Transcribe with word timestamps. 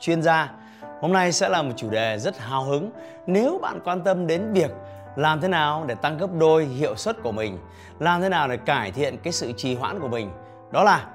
chuyên 0.00 0.22
gia. 0.22 0.52
Hôm 1.00 1.12
nay 1.12 1.32
sẽ 1.32 1.48
là 1.48 1.62
một 1.62 1.72
chủ 1.76 1.90
đề 1.90 2.18
rất 2.18 2.38
hào 2.38 2.64
hứng 2.64 2.90
nếu 3.26 3.58
bạn 3.62 3.80
quan 3.84 4.04
tâm 4.04 4.26
đến 4.26 4.52
việc 4.52 4.70
làm 5.16 5.40
thế 5.40 5.48
nào 5.48 5.84
để 5.86 5.94
tăng 5.94 6.18
gấp 6.18 6.34
đôi 6.38 6.64
hiệu 6.64 6.96
suất 6.96 7.22
của 7.22 7.32
mình, 7.32 7.58
làm 7.98 8.22
thế 8.22 8.28
nào 8.28 8.48
để 8.48 8.56
cải 8.56 8.92
thiện 8.92 9.16
cái 9.18 9.32
sự 9.32 9.52
trì 9.56 9.74
hoãn 9.74 10.00
của 10.00 10.08
mình. 10.08 10.30
Đó 10.72 10.82
là 10.82 11.06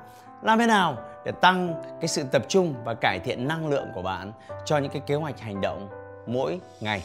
làm 0.41 0.59
thế 0.59 0.67
nào 0.67 0.97
để 1.25 1.31
tăng 1.31 1.81
cái 2.01 2.07
sự 2.07 2.23
tập 2.31 2.41
trung 2.47 2.73
và 2.83 2.93
cải 2.93 3.19
thiện 3.19 3.47
năng 3.47 3.67
lượng 3.67 3.87
của 3.93 4.01
bạn 4.01 4.31
cho 4.65 4.77
những 4.77 4.91
cái 4.91 5.01
kế 5.07 5.15
hoạch 5.15 5.39
hành 5.39 5.61
động 5.61 5.89
mỗi 6.27 6.59
ngày. 6.79 7.03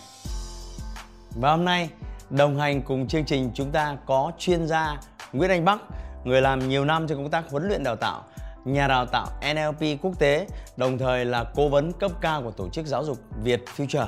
Và 1.41 1.51
hôm 1.51 1.65
nay 1.65 1.89
đồng 2.31 2.59
hành 2.59 2.83
cùng 2.83 3.09
chương 3.09 3.25
trình 3.25 3.51
chúng 3.55 3.71
ta 3.71 3.97
có 4.07 4.33
chuyên 4.39 4.67
gia 4.67 4.97
Nguyễn 5.33 5.51
Anh 5.51 5.65
Bắc, 5.65 5.79
người 6.25 6.43
làm 6.43 6.69
nhiều 6.69 6.85
năm 6.85 7.07
trong 7.07 7.19
công 7.19 7.31
tác 7.31 7.51
huấn 7.51 7.69
luyện 7.69 7.85
đào 7.85 7.97
tạo 7.97 8.23
nhà 8.67 8.89
đào 8.89 9.07
tạo 9.07 9.27
NLP 9.55 10.03
quốc 10.03 10.19
tế, 10.19 10.47
đồng 10.77 10.99
thời 10.99 11.25
là 11.25 11.45
cố 11.55 11.69
vấn 11.69 11.93
cấp 11.93 12.11
cao 12.21 12.43
của 12.43 12.51
tổ 12.51 12.69
chức 12.69 12.87
giáo 12.87 13.05
dục 13.05 13.19
Việt 13.43 13.65
Future. 13.77 14.07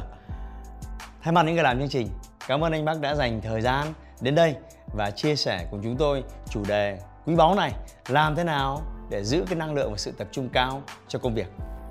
Thay 1.23 1.33
mặt 1.33 1.43
những 1.43 1.55
người 1.55 1.65
làm 1.65 1.79
chương 1.79 1.89
trình, 1.89 2.09
cảm 2.49 2.65
ơn 2.65 2.73
anh 2.73 2.85
Bắc 2.85 3.01
đã 3.01 3.15
dành 3.15 3.41
thời 3.41 3.61
gian 3.61 3.87
đến 4.21 4.35
đây 4.35 4.55
và 4.95 5.11
chia 5.11 5.37
sẻ 5.37 5.67
cùng 5.71 5.81
chúng 5.83 5.97
tôi 5.97 6.25
chủ 6.51 6.65
đề 6.69 6.99
quý 7.27 7.35
báu 7.35 7.55
này 7.55 7.73
làm 8.09 8.37
thế 8.37 8.45
nào 8.45 8.83
để 9.11 9.25
giữ 9.25 9.45
cái 9.49 9.57
năng 9.57 9.75
lượng 9.75 9.91
và 9.91 9.99
sự 9.99 10.13
tập 10.19 10.29
trung 10.33 10.49
cao 10.49 10.83
cho 11.09 11.19
công 11.19 11.35
việc. 11.35 11.47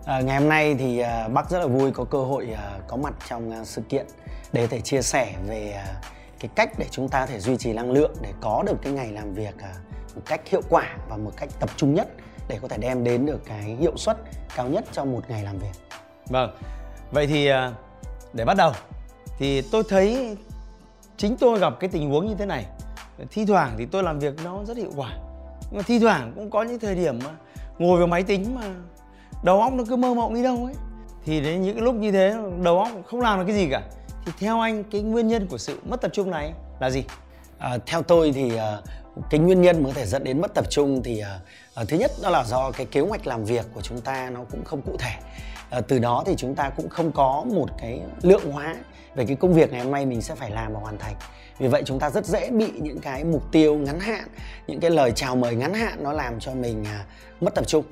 À, 0.05 0.21
ngày 0.21 0.39
hôm 0.39 0.49
nay 0.49 0.75
thì 0.79 1.01
uh, 1.01 1.33
bác 1.33 1.49
rất 1.49 1.59
là 1.59 1.67
vui 1.67 1.91
có 1.91 2.03
cơ 2.03 2.19
hội 2.19 2.47
uh, 2.51 2.87
có 2.87 2.97
mặt 2.97 3.13
trong 3.29 3.61
uh, 3.61 3.67
sự 3.67 3.81
kiện 3.89 4.07
để 4.53 4.67
thể 4.67 4.81
chia 4.81 5.01
sẻ 5.01 5.33
về 5.47 5.83
uh, 5.83 6.05
cái 6.39 6.49
cách 6.55 6.69
để 6.77 6.85
chúng 6.91 7.09
ta 7.09 7.25
thể 7.25 7.39
duy 7.39 7.57
trì 7.57 7.73
năng 7.73 7.91
lượng 7.91 8.15
để 8.21 8.33
có 8.41 8.63
được 8.67 8.75
cái 8.81 8.93
ngày 8.93 9.11
làm 9.11 9.33
việc 9.33 9.55
uh, 9.55 10.15
một 10.15 10.21
cách 10.25 10.41
hiệu 10.47 10.61
quả 10.69 10.95
và 11.09 11.17
một 11.17 11.31
cách 11.37 11.49
tập 11.59 11.69
trung 11.77 11.93
nhất 11.93 12.07
để 12.47 12.59
có 12.61 12.67
thể 12.67 12.77
đem 12.77 13.03
đến 13.03 13.25
được 13.25 13.45
cái 13.45 13.63
hiệu 13.63 13.97
suất 13.97 14.17
cao 14.55 14.67
nhất 14.67 14.85
trong 14.91 15.11
một 15.11 15.29
ngày 15.29 15.43
làm 15.43 15.57
việc. 15.57 15.99
Vâng. 16.29 16.49
Vậy 17.11 17.27
thì 17.27 17.47
à, 17.47 17.71
để 18.33 18.45
bắt 18.45 18.57
đầu 18.57 18.71
thì 19.37 19.61
tôi 19.61 19.83
thấy 19.89 20.37
chính 21.17 21.37
tôi 21.37 21.59
gặp 21.59 21.73
cái 21.79 21.89
tình 21.89 22.09
huống 22.09 22.27
như 22.27 22.35
thế 22.35 22.45
này. 22.45 22.65
Thi 23.31 23.45
thoảng 23.45 23.75
thì 23.77 23.85
tôi 23.85 24.03
làm 24.03 24.19
việc 24.19 24.33
nó 24.43 24.63
rất 24.63 24.77
hiệu 24.77 24.91
quả. 24.95 25.11
Nhưng 25.61 25.77
mà 25.77 25.81
thi 25.81 25.99
thoảng 25.99 26.31
cũng 26.35 26.49
có 26.49 26.63
những 26.63 26.79
thời 26.79 26.95
điểm 26.95 27.19
mà 27.23 27.31
ngồi 27.77 27.97
vào 27.97 28.07
máy 28.07 28.23
tính 28.23 28.55
mà 28.55 28.61
đầu 29.43 29.61
óc 29.61 29.73
nó 29.73 29.83
cứ 29.89 29.95
mơ 29.95 30.13
mộng 30.13 30.33
đi 30.33 30.43
đâu 30.43 30.65
ấy. 30.65 30.73
Thì 31.25 31.41
đến 31.41 31.61
những 31.61 31.81
lúc 31.81 31.95
như 31.95 32.11
thế 32.11 32.35
đầu 32.63 32.79
óc 32.79 32.89
không 33.05 33.21
làm 33.21 33.39
được 33.39 33.45
cái 33.47 33.55
gì 33.55 33.67
cả. 33.71 33.81
Thì 34.25 34.31
theo 34.39 34.59
anh 34.59 34.83
cái 34.83 35.01
nguyên 35.01 35.27
nhân 35.27 35.47
của 35.47 35.57
sự 35.57 35.79
mất 35.89 36.01
tập 36.01 36.11
trung 36.13 36.31
này 36.31 36.53
là 36.79 36.89
gì? 36.89 37.03
À, 37.57 37.77
theo 37.85 38.01
tôi 38.01 38.31
thì 38.31 38.51
uh, 38.55 38.61
cái 39.29 39.39
nguyên 39.39 39.61
nhân 39.61 39.83
mà 39.83 39.89
có 39.89 39.93
thể 39.93 40.05
dẫn 40.05 40.23
đến 40.23 40.41
mất 40.41 40.53
tập 40.53 40.65
trung 40.69 41.03
thì 41.03 41.23
uh, 41.81 41.89
thứ 41.89 41.97
nhất 41.97 42.11
đó 42.23 42.29
là 42.29 42.43
do 42.43 42.71
cái 42.71 42.85
kế 42.85 42.99
hoạch 43.01 43.27
làm 43.27 43.45
việc 43.45 43.65
của 43.73 43.81
chúng 43.81 44.01
ta 44.01 44.29
nó 44.29 44.43
cũng 44.51 44.63
không 44.65 44.81
cụ 44.81 44.95
thể. 44.99 45.13
Uh, 45.77 45.87
từ 45.87 45.99
đó 45.99 46.23
thì 46.25 46.35
chúng 46.37 46.55
ta 46.55 46.69
cũng 46.69 46.89
không 46.89 47.11
có 47.11 47.45
một 47.53 47.67
cái 47.77 48.01
lượng 48.21 48.51
hóa 48.51 48.75
về 49.15 49.25
cái 49.25 49.35
công 49.35 49.53
việc 49.53 49.71
ngày 49.71 49.81
hôm 49.81 49.91
nay 49.91 50.05
mình 50.05 50.21
sẽ 50.21 50.35
phải 50.35 50.51
làm 50.51 50.73
và 50.73 50.79
hoàn 50.79 50.97
thành. 50.97 51.15
Vì 51.59 51.67
vậy 51.67 51.83
chúng 51.85 51.99
ta 51.99 52.09
rất 52.09 52.25
dễ 52.25 52.49
bị 52.49 52.71
những 52.75 52.99
cái 52.99 53.23
mục 53.23 53.43
tiêu 53.51 53.75
ngắn 53.75 53.99
hạn 53.99 54.27
những 54.67 54.79
cái 54.79 54.91
lời 54.91 55.11
chào 55.15 55.35
mời 55.35 55.55
ngắn 55.55 55.73
hạn 55.73 56.03
nó 56.03 56.13
làm 56.13 56.39
cho 56.39 56.53
mình 56.53 56.81
uh, 56.81 57.43
mất 57.43 57.55
tập 57.55 57.67
trung 57.67 57.83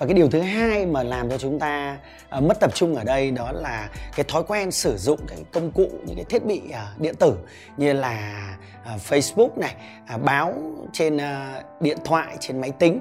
và 0.00 0.06
cái 0.06 0.14
điều 0.14 0.28
thứ 0.28 0.40
hai 0.40 0.86
mà 0.86 1.02
làm 1.02 1.30
cho 1.30 1.38
chúng 1.38 1.58
ta 1.58 1.98
uh, 2.36 2.42
mất 2.42 2.60
tập 2.60 2.70
trung 2.74 2.94
ở 2.94 3.04
đây 3.04 3.30
đó 3.30 3.52
là 3.52 3.88
cái 4.16 4.24
thói 4.28 4.42
quen 4.48 4.70
sử 4.70 4.96
dụng 4.96 5.20
cái 5.28 5.38
công 5.52 5.70
cụ 5.70 5.88
những 6.06 6.16
cái 6.16 6.24
thiết 6.24 6.44
bị 6.44 6.62
uh, 6.68 7.00
điện 7.00 7.14
tử 7.14 7.36
như 7.76 7.92
là 7.92 8.44
uh, 8.94 9.00
Facebook 9.00 9.48
này 9.56 9.74
uh, 10.14 10.22
báo 10.22 10.54
trên 10.92 11.16
uh, 11.16 11.22
điện 11.80 11.98
thoại 12.04 12.36
trên 12.40 12.60
máy 12.60 12.72
tính. 12.78 13.00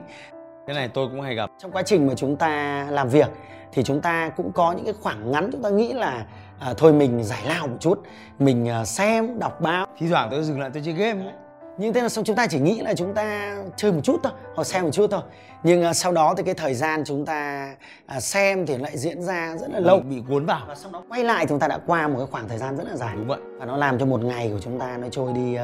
Cái 0.68 0.76
này 0.76 0.90
tôi 0.94 1.08
cũng 1.08 1.22
hay 1.22 1.36
gặp. 1.36 1.50
Trong 1.60 1.72
quá 1.72 1.84
trình 1.86 2.08
mà 2.08 2.14
chúng 2.16 2.36
ta 2.36 2.86
làm 2.90 3.10
việc 3.10 3.30
thì 3.74 3.84
chúng 3.84 4.02
ta 4.02 4.30
cũng 4.30 4.52
có 4.52 4.72
những 4.72 4.86
cái 4.86 4.94
khoảng 5.02 5.32
ngắn 5.32 5.50
chúng 5.52 5.64
ta 5.64 5.70
nghĩ 5.70 5.94
là 5.94 6.26
à, 6.60 6.74
thôi 6.78 6.94
mình 6.94 7.24
giải 7.24 7.42
lao 7.46 7.68
một 7.68 7.78
chút 7.80 8.04
mình 8.40 8.70
à, 8.70 8.86
xem 8.86 9.40
đọc 9.40 9.62
báo. 9.62 9.88
Thi 9.98 10.08
thoảng 10.10 10.28
tôi 10.32 10.44
dừng 10.44 10.60
lại 10.60 10.70
tôi 10.74 10.84
chơi 10.86 10.94
game 10.94 11.26
ấy 11.26 11.34
nhưng 11.80 11.94
thế 11.94 12.02
là 12.02 12.10
xong 12.10 12.24
chúng 12.26 12.36
ta 12.36 12.48
chỉ 12.48 12.60
nghĩ 12.60 12.80
là 12.80 12.94
chúng 12.94 13.14
ta 13.14 13.58
chơi 13.76 13.92
một 13.92 14.02
chút 14.04 14.20
thôi 14.24 14.34
hoặc 14.56 14.64
xem 14.64 14.84
một 14.84 14.92
chút 14.92 15.08
thôi. 15.12 15.22
Nhưng 15.64 15.90
uh, 15.90 15.96
sau 15.96 16.12
đó 16.12 16.34
thì 16.38 16.44
cái 16.44 16.54
thời 16.54 16.74
gian 16.74 17.04
chúng 17.06 17.26
ta 17.26 17.72
uh, 18.18 18.24
xem 18.24 18.66
thì 18.66 18.78
lại 18.78 18.98
diễn 18.98 19.22
ra 19.22 19.56
rất 19.58 19.72
là 19.72 19.80
lâu. 19.80 20.00
Bị 20.00 20.22
cuốn 20.30 20.46
vào. 20.46 20.62
Và 20.68 20.76
sau 20.76 20.92
đó 20.92 21.04
quay 21.10 21.24
lại 21.24 21.46
chúng 21.50 21.60
ta 21.60 21.68
đã 21.68 21.80
qua 21.88 22.08
một 22.08 22.16
cái 22.18 22.28
khoảng 22.32 22.50
thời 22.50 22.58
gian 22.58 22.78
rất 22.78 22.84
là 22.90 22.96
dài. 22.96 23.16
Đúng 23.16 23.28
vậy. 23.28 23.40
Và 23.60 23.66
nó 23.66 23.78
làm 23.78 24.00
cho 24.00 24.06
một 24.06 24.24
ngày 24.24 24.50
của 24.54 24.60
chúng 24.60 24.80
ta 24.80 24.98
nó 24.98 25.08
trôi 25.12 25.34
đi 25.34 25.56
uh, 25.56 25.60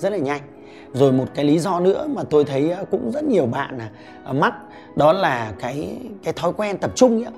rất 0.00 0.12
là 0.12 0.18
nhanh. 0.18 0.40
Rồi 0.92 1.12
một 1.12 1.26
cái 1.34 1.44
lý 1.44 1.58
do 1.58 1.80
nữa 1.80 2.06
mà 2.08 2.22
tôi 2.30 2.44
thấy 2.44 2.74
cũng 2.90 3.10
rất 3.10 3.24
nhiều 3.24 3.46
bạn 3.46 3.78
uh, 4.30 4.36
mắc 4.36 4.54
đó 4.96 5.12
là 5.12 5.52
cái 5.60 5.98
cái 6.24 6.32
thói 6.32 6.52
quen 6.52 6.78
tập 6.78 6.90
trung 6.94 7.24
ấy. 7.24 7.32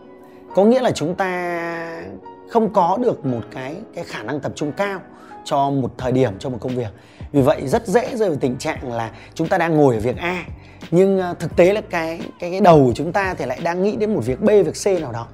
có 0.54 0.64
nghĩa 0.64 0.80
là 0.80 0.90
chúng 0.90 1.14
ta 1.14 2.02
không 2.48 2.72
có 2.72 2.98
được 3.02 3.26
một 3.26 3.40
cái 3.50 3.76
cái 3.94 4.04
khả 4.04 4.22
năng 4.22 4.40
tập 4.40 4.52
trung 4.54 4.72
cao 4.72 5.00
cho 5.44 5.70
một 5.70 5.92
thời 5.98 6.12
điểm 6.12 6.32
cho 6.38 6.50
một 6.50 6.58
công 6.60 6.76
việc 6.76 6.92
vì 7.32 7.42
vậy 7.42 7.66
rất 7.66 7.86
dễ 7.86 8.16
rơi 8.16 8.28
vào 8.28 8.38
tình 8.40 8.56
trạng 8.56 8.92
là 8.92 9.10
chúng 9.34 9.48
ta 9.48 9.58
đang 9.58 9.76
ngồi 9.76 9.94
ở 9.94 10.00
việc 10.00 10.16
A 10.16 10.44
nhưng 10.90 11.18
ờ, 11.18 11.34
thực 11.38 11.56
tế 11.56 11.72
là 11.72 11.80
cái 11.90 12.20
cái 12.38 12.50
cái 12.50 12.60
đầu 12.60 12.84
của 12.86 12.92
chúng 12.94 13.12
ta 13.12 13.34
thì 13.34 13.46
lại 13.46 13.60
đang 13.62 13.82
nghĩ 13.82 13.96
đến 13.96 14.14
một 14.14 14.20
việc 14.24 14.40
B 14.40 14.46
việc 14.46 14.74
C 14.84 15.00
nào 15.00 15.12
đó. 15.12 15.26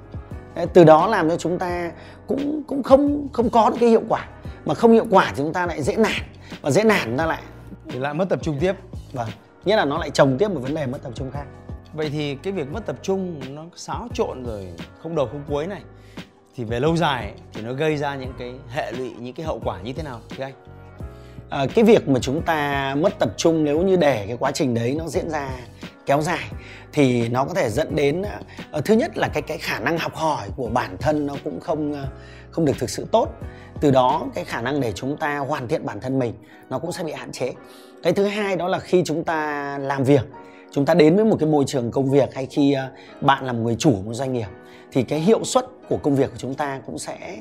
Từ 0.73 0.85
đó 0.85 1.07
làm 1.07 1.29
cho 1.29 1.37
chúng 1.37 1.59
ta 1.59 1.93
cũng 2.27 2.63
cũng 2.67 2.83
không 2.83 3.29
không 3.33 3.51
có 3.51 3.71
được 3.71 3.77
cái 3.81 3.89
hiệu 3.89 4.03
quả. 4.09 4.29
Mà 4.65 4.75
không 4.75 4.93
hiệu 4.93 5.07
quả 5.11 5.27
thì 5.29 5.35
chúng 5.37 5.53
ta 5.53 5.67
lại 5.67 5.83
dễ 5.83 5.97
nản. 5.97 6.23
Và 6.63 6.71
dễ 6.71 6.85
nản 6.85 7.17
ta 7.17 7.27
lại 7.27 7.43
thì 7.89 7.99
lại 7.99 8.15
mất 8.15 8.29
tập 8.29 8.39
trung 8.43 8.57
tiếp. 8.61 8.75
Vâng 9.13 9.29
nghĩa 9.65 9.77
là 9.77 9.85
nó 9.85 9.99
lại 9.99 10.11
chồng 10.11 10.37
tiếp 10.39 10.49
một 10.49 10.61
vấn 10.61 10.75
đề 10.75 10.87
mất 10.87 11.03
tập 11.03 11.13
trung 11.15 11.31
khác. 11.31 11.45
Vậy 11.95 12.11
thì 12.11 12.35
cái 12.35 12.53
việc 12.53 12.73
mất 12.73 12.87
tập 12.87 12.97
trung 13.03 13.41
nó 13.55 13.65
xáo 13.77 14.09
trộn 14.15 14.43
rồi 14.45 14.69
không 15.03 15.17
đầu 15.17 15.27
không 15.27 15.43
cuối 15.49 15.67
này 15.67 15.83
thì 16.57 16.65
về 16.65 16.81
lâu 16.81 16.97
dài 16.97 17.33
thì 17.53 17.63
nó 17.63 17.73
gây 17.73 17.97
ra 17.97 18.17
những 18.17 18.33
cái 18.39 18.55
hệ 18.69 18.93
lụy 18.93 19.11
những 19.19 19.35
cái 19.35 19.47
hậu 19.47 19.61
quả 19.65 19.81
như 19.81 19.93
thế 19.93 20.03
nào 20.03 20.21
thưa 20.37 20.45
anh 20.45 20.53
à, 21.51 21.67
cái 21.75 21.85
việc 21.85 22.09
mà 22.09 22.21
chúng 22.21 22.43
ta 22.43 22.95
mất 22.95 23.19
tập 23.19 23.31
trung 23.37 23.65
nếu 23.65 23.83
như 23.83 23.97
để 23.97 24.25
cái 24.27 24.37
quá 24.41 24.51
trình 24.53 24.75
đấy 24.75 24.95
nó 24.99 25.09
diễn 25.09 25.31
ra 25.31 25.51
kéo 26.07 26.23
dài 26.23 26.45
thì 26.93 27.29
nó 27.29 27.45
có 27.45 27.55
thể 27.55 27.71
dẫn 27.71 27.97
đến 27.97 28.23
uh, 28.77 28.85
thứ 28.85 28.95
nhất 28.95 29.19
là 29.19 29.29
cái 29.29 29.43
cái 29.43 29.59
khả 29.59 29.81
năng 29.81 29.99
học 29.99 30.15
hỏi 30.15 30.49
của 30.57 30.69
bản 30.69 30.97
thân 31.01 31.27
nó 31.27 31.35
cũng 31.45 31.61
không 31.61 31.93
uh, 31.93 31.99
không 32.51 32.65
được 32.65 32.73
thực 32.79 32.91
sự 32.91 33.07
tốt. 33.13 33.29
Từ 33.81 33.91
đó 33.91 34.27
cái 34.35 34.45
khả 34.45 34.61
năng 34.61 34.81
để 34.81 34.93
chúng 34.93 35.17
ta 35.17 35.39
hoàn 35.39 35.69
thiện 35.69 35.87
bản 35.87 36.01
thân 36.01 36.19
mình 36.19 36.33
nó 36.71 36.79
cũng 36.79 36.93
sẽ 36.93 37.05
bị 37.05 37.13
hạn 37.13 37.33
chế. 37.33 37.53
Cái 38.03 38.13
thứ 38.13 38.25
hai 38.25 38.57
đó 38.57 38.69
là 38.69 38.79
khi 38.79 39.03
chúng 39.05 39.25
ta 39.25 39.79
làm 39.79 40.05
việc 40.05 40.27
chúng 40.71 40.85
ta 40.85 40.95
đến 40.95 41.17
với 41.17 41.25
một 41.25 41.37
cái 41.41 41.49
môi 41.49 41.65
trường 41.67 41.91
công 41.91 42.11
việc 42.11 42.35
hay 42.35 42.47
khi 42.47 42.77
uh, 42.77 43.23
bạn 43.23 43.45
là 43.45 43.53
một 43.53 43.61
người 43.63 43.77
chủ 43.79 43.91
một 44.05 44.15
doanh 44.15 44.33
nghiệp 44.33 44.49
thì 44.93 45.03
cái 45.03 45.21
hiệu 45.21 45.45
suất 45.45 45.67
của 45.89 45.97
công 45.97 46.17
việc 46.17 46.31
của 46.31 46.39
chúng 46.39 46.55
ta 46.55 46.81
cũng 46.87 46.99
sẽ 46.99 47.37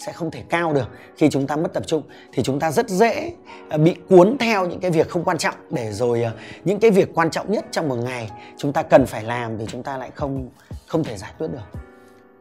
sẽ 0.00 0.12
không 0.12 0.30
thể 0.30 0.42
cao 0.48 0.72
được. 0.72 0.88
Khi 1.16 1.30
chúng 1.30 1.46
ta 1.46 1.56
mất 1.56 1.72
tập 1.74 1.82
trung 1.86 2.02
thì 2.32 2.42
chúng 2.42 2.60
ta 2.60 2.70
rất 2.70 2.88
dễ 2.88 3.32
ờ, 3.70 3.78
bị 3.78 3.96
cuốn 4.08 4.36
theo 4.40 4.66
những 4.66 4.80
cái 4.80 4.90
việc 4.90 5.08
không 5.08 5.24
quan 5.24 5.38
trọng. 5.38 5.54
Để 5.70 5.92
rồi 5.92 6.22
ờ, 6.22 6.32
những 6.64 6.80
cái 6.80 6.90
việc 6.90 7.08
quan 7.14 7.30
trọng 7.30 7.52
nhất 7.52 7.64
trong 7.70 7.88
một 7.88 7.96
ngày 7.96 8.30
chúng 8.56 8.72
ta 8.72 8.82
cần 8.82 9.06
phải 9.06 9.24
làm 9.24 9.58
thì 9.58 9.64
chúng 9.68 9.82
ta 9.82 9.96
lại 9.96 10.10
không 10.14 10.48
không 10.86 11.04
thể 11.04 11.16
giải 11.16 11.32
quyết 11.38 11.48
được. 11.52 11.80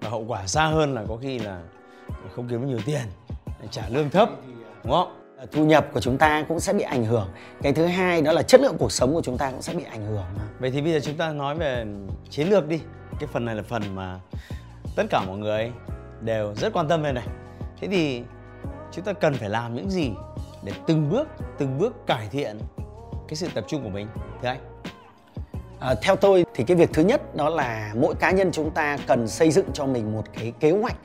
Và 0.01 0.09
hậu 0.09 0.25
quả 0.27 0.47
xa 0.47 0.65
hơn 0.65 0.93
là 0.93 1.03
có 1.07 1.17
khi 1.21 1.39
là 1.39 1.61
không 2.35 2.47
kiếm 2.49 2.61
được 2.61 2.67
nhiều 2.67 2.79
tiền 2.85 3.01
trả 3.71 3.89
lương 3.89 4.09
thấp 4.09 4.29
đúng 4.83 4.93
không? 4.93 5.15
Ờ, 5.37 5.45
thu 5.51 5.65
nhập 5.65 5.87
của 5.93 6.01
chúng 6.01 6.17
ta 6.17 6.45
cũng 6.47 6.59
sẽ 6.59 6.73
bị 6.73 6.83
ảnh 6.83 7.05
hưởng. 7.05 7.29
Cái 7.61 7.73
thứ 7.73 7.85
hai 7.85 8.21
đó 8.21 8.31
là 8.31 8.43
chất 8.43 8.61
lượng 8.61 8.75
cuộc 8.79 8.91
sống 8.91 9.13
của 9.13 9.21
chúng 9.21 9.37
ta 9.37 9.51
cũng 9.51 9.61
sẽ 9.61 9.73
bị 9.73 9.83
ảnh 9.83 10.05
hưởng 10.05 10.25
vậy 10.59 10.71
thì 10.71 10.81
bây 10.81 10.93
giờ 10.93 10.99
chúng 11.03 11.17
ta 11.17 11.31
nói 11.31 11.55
về 11.55 11.85
chiến 12.29 12.49
lược 12.49 12.67
đi. 12.67 12.81
Cái 13.19 13.29
phần 13.33 13.45
này 13.45 13.55
là 13.55 13.63
phần 13.63 13.95
mà 13.95 14.19
tất 14.95 15.03
cả 15.09 15.21
mọi 15.27 15.37
người 15.37 15.71
đều 16.21 16.55
rất 16.55 16.73
quan 16.73 16.87
tâm 16.87 17.03
về 17.03 17.11
này 17.11 17.27
thế 17.81 17.87
thì 17.87 18.23
chúng 18.91 19.05
ta 19.05 19.13
cần 19.13 19.33
phải 19.33 19.49
làm 19.49 19.75
những 19.75 19.89
gì 19.89 20.11
để 20.63 20.71
từng 20.87 21.09
bước 21.09 21.27
từng 21.57 21.77
bước 21.77 22.07
cải 22.07 22.27
thiện 22.31 22.59
cái 23.27 23.35
sự 23.35 23.47
tập 23.53 23.65
trung 23.67 23.83
của 23.83 23.89
mình 23.89 24.07
thưa 24.41 24.47
anh? 24.47 24.59
À, 25.79 25.95
theo 26.01 26.15
tôi 26.15 26.45
thì 26.55 26.63
cái 26.63 26.77
việc 26.77 26.89
thứ 26.93 27.03
nhất 27.03 27.35
đó 27.35 27.49
là 27.49 27.91
mỗi 27.95 28.15
cá 28.15 28.31
nhân 28.31 28.51
chúng 28.51 28.71
ta 28.71 28.97
cần 29.07 29.27
xây 29.27 29.51
dựng 29.51 29.65
cho 29.73 29.85
mình 29.85 30.13
một 30.13 30.23
cái 30.33 30.53
kế 30.59 30.71
hoạch 30.71 30.95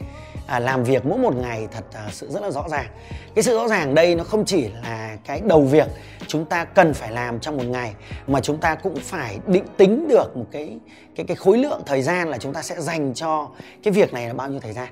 à, 0.46 0.58
làm 0.58 0.84
việc 0.84 1.06
mỗi 1.06 1.18
một 1.18 1.36
ngày 1.36 1.68
thật 1.72 1.84
à, 1.92 2.08
sự 2.10 2.30
rất 2.30 2.42
là 2.42 2.50
rõ 2.50 2.68
ràng. 2.68 2.86
Cái 3.34 3.42
sự 3.42 3.56
rõ 3.56 3.68
ràng 3.68 3.94
đây 3.94 4.14
nó 4.14 4.24
không 4.24 4.44
chỉ 4.44 4.68
là 4.82 5.16
cái 5.24 5.40
đầu 5.44 5.62
việc 5.62 5.86
chúng 6.26 6.44
ta 6.44 6.64
cần 6.64 6.94
phải 6.94 7.12
làm 7.12 7.40
trong 7.40 7.56
một 7.56 7.66
ngày 7.66 7.94
mà 8.26 8.40
chúng 8.40 8.58
ta 8.58 8.74
cũng 8.74 8.96
phải 8.96 9.38
định 9.46 9.64
tính 9.76 10.08
được 10.08 10.36
một 10.36 10.46
cái 10.52 10.78
cái 11.16 11.26
cái 11.26 11.36
khối 11.36 11.58
lượng 11.58 11.82
thời 11.86 12.02
gian 12.02 12.28
là 12.28 12.38
chúng 12.38 12.52
ta 12.52 12.62
sẽ 12.62 12.80
dành 12.80 13.14
cho 13.14 13.48
cái 13.82 13.92
việc 13.92 14.12
này 14.12 14.28
là 14.28 14.34
bao 14.34 14.48
nhiêu 14.48 14.60
thời 14.60 14.72
gian. 14.72 14.88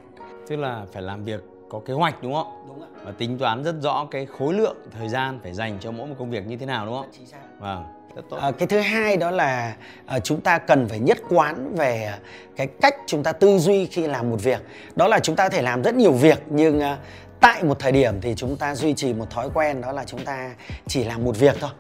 Tức 0.49 0.57
là 0.57 0.83
phải 0.93 1.03
làm 1.03 1.25
việc 1.25 1.52
có 1.73 1.81
kế 1.87 1.95
hoạch 1.95 2.23
đúng 2.23 2.35
không? 2.35 2.65
Đúng 2.69 2.83
ạ. 2.83 2.89
Và 3.05 3.13
tính 3.19 3.39
toán 3.39 3.65
rất 3.65 3.75
rõ 3.83 4.07
cái 4.11 4.27
khối 4.27 4.55
lượng 4.55 4.77
thời 4.99 5.09
gian 5.09 5.41
phải 5.43 5.53
dành 5.53 5.79
cho 5.81 5.91
mỗi 5.91 6.07
một 6.07 6.15
công 6.19 6.31
việc 6.31 6.47
như 6.47 6.57
thế 6.57 6.67
nào 6.67 6.87
đúng 6.87 6.95
không? 6.95 7.11
Chính 7.13 7.27
xác. 7.27 7.39
Vâng 7.59 7.85
rất 8.17 8.23
tốt. 8.31 8.37
À, 8.37 8.51
cái 8.51 8.69
thứ 8.69 8.81
hai 8.81 9.17
đó 9.17 9.31
là 9.31 9.77
à, 10.07 10.21
chúng 10.21 10.41
ta 10.41 10.59
cần 10.59 10.89
phải 10.89 10.99
nhất 10.99 11.19
quán 11.29 11.75
về 11.77 12.15
cái 12.57 12.67
cách 12.67 12.95
chúng 13.07 13.23
ta 13.23 13.33
tư 13.33 13.59
duy 13.59 13.87
khi 13.87 14.07
làm 14.07 14.31
một 14.31 14.43
việc. 14.43 14.63
Đó 14.97 15.09
là 15.09 15.19
chúng 15.19 15.37
ta 15.37 15.45
có 15.45 15.51
thể 15.51 15.63
làm 15.63 15.83
rất 15.83 15.95
nhiều 15.95 16.13
việc 16.13 16.43
nhưng 16.51 16.81
à, 16.81 16.99
tại 17.41 17.65
một 17.65 17.79
thời 17.79 17.93
điểm 17.93 18.21
thì 18.21 18.35
chúng 18.37 18.57
ta 18.57 18.75
duy 18.75 18.95
trì 18.95 19.13
một 19.13 19.31
thói 19.31 19.49
quen 19.55 19.81
đó 19.81 19.93
là 19.93 20.05
chúng 20.05 20.25
ta 20.25 20.55
chỉ 20.87 21.05
làm 21.05 21.25
một 21.25 21.39
việc 21.39 21.57
thôi. 21.61 21.71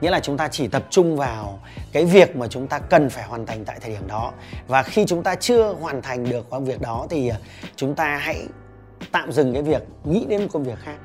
Nghĩa 0.00 0.10
là 0.10 0.20
chúng 0.20 0.36
ta 0.36 0.48
chỉ 0.48 0.68
tập 0.68 0.82
trung 0.90 1.16
vào 1.16 1.58
cái 1.92 2.04
việc 2.04 2.36
mà 2.36 2.46
chúng 2.48 2.66
ta 2.66 2.78
cần 2.78 3.10
phải 3.10 3.24
hoàn 3.24 3.46
thành 3.46 3.64
tại 3.64 3.78
thời 3.80 3.90
điểm 3.90 4.08
đó. 4.08 4.32
Và 4.68 4.82
khi 4.82 5.04
chúng 5.06 5.22
ta 5.22 5.34
chưa 5.34 5.74
hoàn 5.80 6.02
thành 6.02 6.30
được 6.30 6.50
công 6.50 6.64
việc 6.64 6.80
đó 6.80 7.06
thì 7.10 7.28
à, 7.28 7.36
chúng 7.76 7.94
ta 7.94 8.16
hãy 8.16 8.46
tạm 9.12 9.32
dừng 9.32 9.52
cái 9.52 9.62
việc 9.62 9.82
nghĩ 10.04 10.26
đến 10.28 10.42
một 10.42 10.48
công 10.52 10.64
việc 10.64 10.78
khác. 10.78 10.96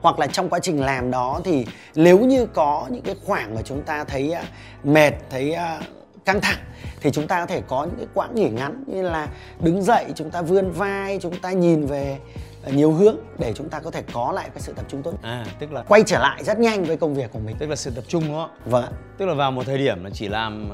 Hoặc 0.00 0.18
là 0.18 0.26
trong 0.26 0.48
quá 0.48 0.58
trình 0.58 0.80
làm 0.80 1.10
đó 1.10 1.40
thì 1.44 1.66
nếu 1.94 2.18
như 2.18 2.46
có 2.46 2.86
những 2.90 3.02
cái 3.02 3.14
khoảng 3.24 3.54
mà 3.54 3.62
chúng 3.62 3.82
ta 3.82 4.04
thấy 4.04 4.32
à, 4.32 4.44
mệt 4.84 5.12
thấy 5.30 5.52
à, 5.52 5.80
căng 6.24 6.40
thẳng 6.40 6.58
thì 7.00 7.10
chúng 7.10 7.26
ta 7.26 7.40
có 7.40 7.46
thể 7.46 7.62
có 7.68 7.84
những 7.84 7.96
cái 7.96 8.06
quãng 8.14 8.34
nghỉ 8.34 8.48
ngắn 8.48 8.84
như 8.86 9.02
là 9.02 9.28
đứng 9.60 9.82
dậy 9.82 10.04
chúng 10.14 10.30
ta 10.30 10.42
vươn 10.42 10.70
vai 10.70 11.18
chúng 11.22 11.40
ta 11.40 11.52
nhìn 11.52 11.86
về 11.86 12.18
à, 12.64 12.70
nhiều 12.70 12.92
hướng 12.92 13.16
để 13.38 13.52
chúng 13.52 13.68
ta 13.68 13.80
có 13.80 13.90
thể 13.90 14.02
có 14.12 14.32
lại 14.32 14.48
cái 14.54 14.60
sự 14.60 14.72
tập 14.72 14.84
trung 14.88 15.02
tốt. 15.02 15.14
À 15.22 15.46
tức 15.58 15.72
là 15.72 15.82
quay 15.82 16.02
trở 16.06 16.18
lại 16.18 16.44
rất 16.44 16.58
nhanh 16.58 16.84
với 16.84 16.96
công 16.96 17.14
việc 17.14 17.32
của 17.32 17.38
mình. 17.38 17.56
Tức 17.58 17.66
là 17.66 17.76
sự 17.76 17.90
tập 17.90 18.04
trung 18.08 18.24
đúng 18.26 18.36
không 18.36 18.50
vâng 18.64 18.92
tức 19.18 19.26
là 19.26 19.34
vào 19.34 19.50
một 19.50 19.66
thời 19.66 19.78
điểm 19.78 20.04
là 20.04 20.10
chỉ 20.12 20.28
làm 20.28 20.70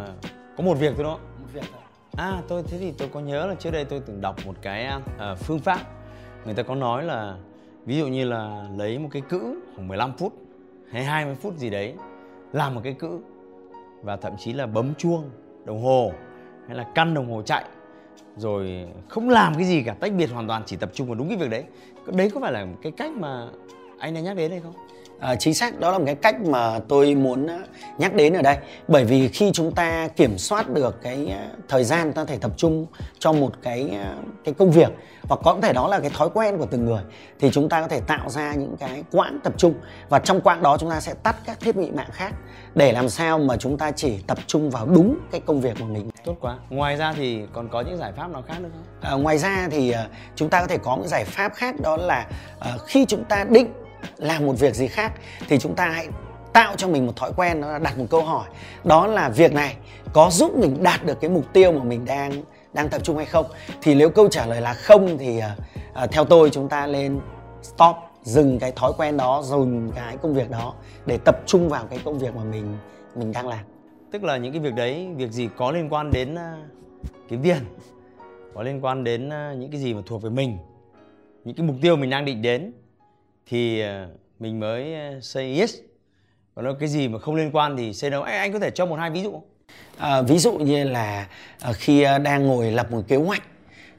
có 0.57 0.65
một 0.65 0.75
việc 0.75 0.93
thôi 0.97 1.05
đúng 1.05 1.13
không 1.13 1.43
một 1.43 1.49
việc 1.53 1.65
thôi. 1.73 1.81
À 2.17 2.43
tôi 2.49 2.63
thế 2.69 2.79
thì 2.79 2.93
tôi 2.99 3.09
có 3.15 3.21
nhớ 3.21 3.47
là 3.47 3.55
trước 3.55 3.71
đây 3.71 3.85
tôi 3.85 4.01
từng 4.07 4.21
đọc 4.21 4.37
một 4.47 4.55
cái 4.63 4.85
à, 5.19 5.35
phương 5.35 5.59
pháp 5.59 5.81
người 6.45 6.55
ta 6.55 6.63
có 6.63 6.75
nói 6.75 7.05
là, 7.05 7.37
ví 7.87 7.99
dụ 7.99 8.07
như 8.07 8.25
là 8.25 8.65
lấy 8.77 8.99
một 8.99 9.09
cái 9.13 9.23
cữ 9.29 9.61
khoảng 9.75 9.89
15 9.89 10.13
phút 10.19 10.33
hay 10.91 11.05
20 11.05 11.35
phút 11.35 11.57
gì 11.57 11.71
đấy, 11.71 11.95
làm 12.53 12.75
một 12.75 12.81
cái 12.85 12.93
cữ 12.93 13.21
và 14.03 14.17
thậm 14.17 14.33
chí 14.39 14.53
là 14.53 14.67
bấm 14.67 14.95
chuông 14.95 15.31
đồng 15.65 15.83
hồ 15.83 16.13
hay 16.67 16.77
là 16.77 16.87
căn 16.95 17.15
đồng 17.15 17.33
hồ 17.33 17.43
chạy, 17.43 17.65
rồi 18.37 18.89
không 19.09 19.31
làm 19.31 19.55
cái 19.55 19.65
gì 19.65 19.83
cả, 19.83 19.95
tách 20.01 20.13
biệt 20.13 20.31
hoàn 20.31 20.49
toàn, 20.49 20.63
chỉ 20.67 20.77
tập 20.77 20.91
trung 20.95 21.07
vào 21.07 21.15
đúng 21.15 21.29
cái 21.29 21.37
việc 21.37 21.51
đấy. 21.51 21.65
Đấy 22.07 22.31
có 22.35 22.41
phải 22.41 22.53
là 22.53 22.67
cái 22.83 22.93
cách 22.93 23.13
mà 23.13 23.49
anh 23.99 24.15
đang 24.15 24.25
nhắc 24.25 24.37
đến 24.37 24.51
hay 24.51 24.61
không? 24.61 24.75
À, 25.21 25.37
chính 25.37 25.55
xác 25.55 25.81
đó 25.81 25.91
là 25.91 25.99
một 25.99 26.05
cái 26.07 26.15
cách 26.15 26.41
mà 26.41 26.81
tôi 26.89 27.15
muốn 27.15 27.47
à, 27.47 27.59
nhắc 27.99 28.15
đến 28.15 28.33
ở 28.33 28.43
đây. 28.43 28.57
Bởi 28.89 29.05
vì 29.05 29.29
khi 29.29 29.51
chúng 29.55 29.75
ta 29.75 30.09
kiểm 30.17 30.39
soát 30.39 30.69
được 30.69 31.03
cái 31.03 31.27
à, 31.29 31.47
thời 31.69 31.85
gian 31.85 32.13
ta 32.13 32.25
thể 32.25 32.39
tập 32.39 32.51
trung 32.57 32.87
cho 33.19 33.33
một 33.33 33.53
cái 33.63 33.99
cái 34.45 34.55
công 34.55 34.71
việc 34.71 34.89
hoặc 35.23 35.41
có 35.45 35.59
thể 35.63 35.73
đó 35.73 35.89
là 35.89 36.01
cái 36.01 36.11
thói 36.11 36.29
quen 36.35 36.59
của 36.59 36.67
từng 36.67 36.85
người 36.85 37.03
thì 37.41 37.51
chúng 37.51 37.69
ta 37.69 37.81
có 37.81 37.89
thể 37.89 38.01
tạo 38.01 38.31
ra 38.31 38.55
những 38.55 38.77
cái 38.77 39.03
quãng 39.13 39.39
tập 39.45 39.53
trung. 39.57 39.75
Và 40.09 40.19
trong 40.19 40.41
quãng 40.41 40.63
đó 40.63 40.77
chúng 40.81 40.91
ta 40.91 41.01
sẽ 41.01 41.15
tắt 41.23 41.37
các 41.47 41.61
thiết 41.61 41.77
bị 41.77 41.91
mạng 41.91 42.11
khác 42.13 42.35
để 42.75 42.93
làm 42.93 43.09
sao 43.09 43.39
mà 43.39 43.57
chúng 43.57 43.79
ta 43.79 43.91
chỉ 43.91 44.19
tập 44.27 44.39
trung 44.47 44.71
vào 44.71 44.87
đúng 44.87 45.19
cái 45.31 45.41
công 45.41 45.61
việc 45.61 45.77
của 45.79 45.85
mình 45.85 46.11
tốt 46.25 46.37
quá. 46.41 46.59
Ngoài 46.71 46.97
ra 46.97 47.13
thì 47.13 47.41
còn 47.53 47.69
có 47.69 47.81
những 47.81 47.97
giải 47.97 48.13
pháp 48.17 48.31
nào 48.31 48.43
khác 48.49 48.61
nữa 48.61 48.69
không? 48.73 49.11
À, 49.11 49.13
ngoài 49.13 49.39
ra 49.39 49.69
thì 49.71 49.95
chúng 50.35 50.51
ta 50.51 50.61
có 50.61 50.67
thể 50.67 50.79
có 50.79 50.97
một 50.97 51.07
giải 51.07 51.25
pháp 51.25 51.55
khác 51.55 51.81
đó 51.81 51.97
là 51.97 52.27
à, 52.61 52.71
khi 52.87 53.05
chúng 53.05 53.25
ta 53.25 53.45
định 53.45 53.73
làm 54.17 54.47
một 54.47 54.53
việc 54.53 54.75
gì 54.75 54.87
khác 54.87 55.13
thì 55.49 55.59
chúng 55.59 55.75
ta 55.75 55.89
hãy 55.89 56.09
tạo 56.53 56.75
cho 56.77 56.89
mình 56.89 57.07
một 57.07 57.17
thói 57.17 57.33
quen 57.37 57.61
đó 57.61 57.73
là 57.73 57.79
đặt 57.79 57.99
một 57.99 58.07
câu 58.11 58.25
hỏi. 58.25 58.49
Đó 58.85 59.07
là 59.07 59.29
việc 59.29 59.53
này 59.53 59.77
có 60.13 60.31
giúp 60.31 60.57
mình 60.57 60.83
đạt 60.83 61.05
được 61.05 61.21
cái 61.21 61.31
mục 61.31 61.45
tiêu 61.53 61.73
mà 61.73 61.85
mình 61.85 62.05
đang 62.05 62.33
đang 62.73 62.89
tập 62.89 63.01
trung 63.05 63.17
hay 63.17 63.27
không? 63.27 63.47
Thì 63.83 63.95
nếu 63.95 64.11
câu 64.11 64.29
trả 64.29 64.47
lời 64.47 64.61
là 64.61 64.75
không 64.75 65.19
thì 65.19 65.41
uh, 66.05 66.11
theo 66.13 66.25
tôi 66.25 66.51
chúng 66.51 66.69
ta 66.69 66.87
lên 66.87 67.21
stop 67.63 67.97
dừng 68.23 68.59
cái 68.59 68.73
thói 68.77 68.93
quen 68.97 69.17
đó 69.17 69.43
dừng 69.45 69.93
cái 69.97 70.17
công 70.17 70.35
việc 70.35 70.51
đó 70.51 70.75
để 71.07 71.19
tập 71.25 71.41
trung 71.47 71.69
vào 71.69 71.87
cái 71.91 71.99
công 72.05 72.19
việc 72.19 72.35
mà 72.35 72.45
mình 72.45 72.77
mình 73.15 73.33
đang 73.33 73.49
làm. 73.49 73.65
Tức 74.13 74.25
là 74.25 74.37
những 74.37 74.53
cái 74.53 74.61
việc 74.61 74.75
đấy 74.75 75.09
việc 75.17 75.31
gì 75.31 75.49
có 75.57 75.71
liên 75.71 75.93
quan 75.93 76.11
đến 76.11 76.35
à, 76.35 76.57
kiếm 77.29 77.43
tiền 77.43 77.59
có 78.55 78.63
liên 78.63 78.85
quan 78.85 79.05
đến 79.05 79.29
những 79.59 79.71
cái 79.71 79.81
gì 79.81 79.95
mà 79.95 80.01
thuộc 80.07 80.23
về 80.23 80.31
mình 80.31 80.59
những 81.45 81.57
cái 81.57 81.67
mục 81.67 81.77
tiêu 81.83 81.97
mình 81.97 82.11
đang 82.11 82.25
định 82.25 82.43
đến 82.43 82.73
thì 83.51 83.81
ờ, 83.81 84.09
mình 84.39 84.61
mới 84.61 84.95
ờ, 84.95 85.21
say 85.21 85.59
yes. 85.59 85.75
Còn 86.55 86.65
nó 86.65 86.73
cái 86.81 86.89
gì 86.89 87.09
mà 87.09 87.19
không 87.19 87.35
liên 87.35 87.51
quan 87.53 87.77
thì 87.77 87.95
say 87.95 88.11
no. 88.11 88.21
Anh, 88.23 88.39
anh 88.39 88.53
có 88.53 88.59
thể 88.59 88.71
cho 88.71 88.87
một 88.87 88.97
hai 88.97 89.11
ví 89.11 89.23
dụ 89.23 89.31
không? 89.31 89.45
À, 89.97 90.23
ví 90.23 90.39
dụ 90.39 90.53
như 90.53 90.85
là 90.85 91.29
khi 91.73 92.05
đang 92.25 92.47
ngồi 92.47 92.71
lập 92.71 92.93
một 92.93 93.03
kế 93.09 93.17
hoạch 93.17 93.43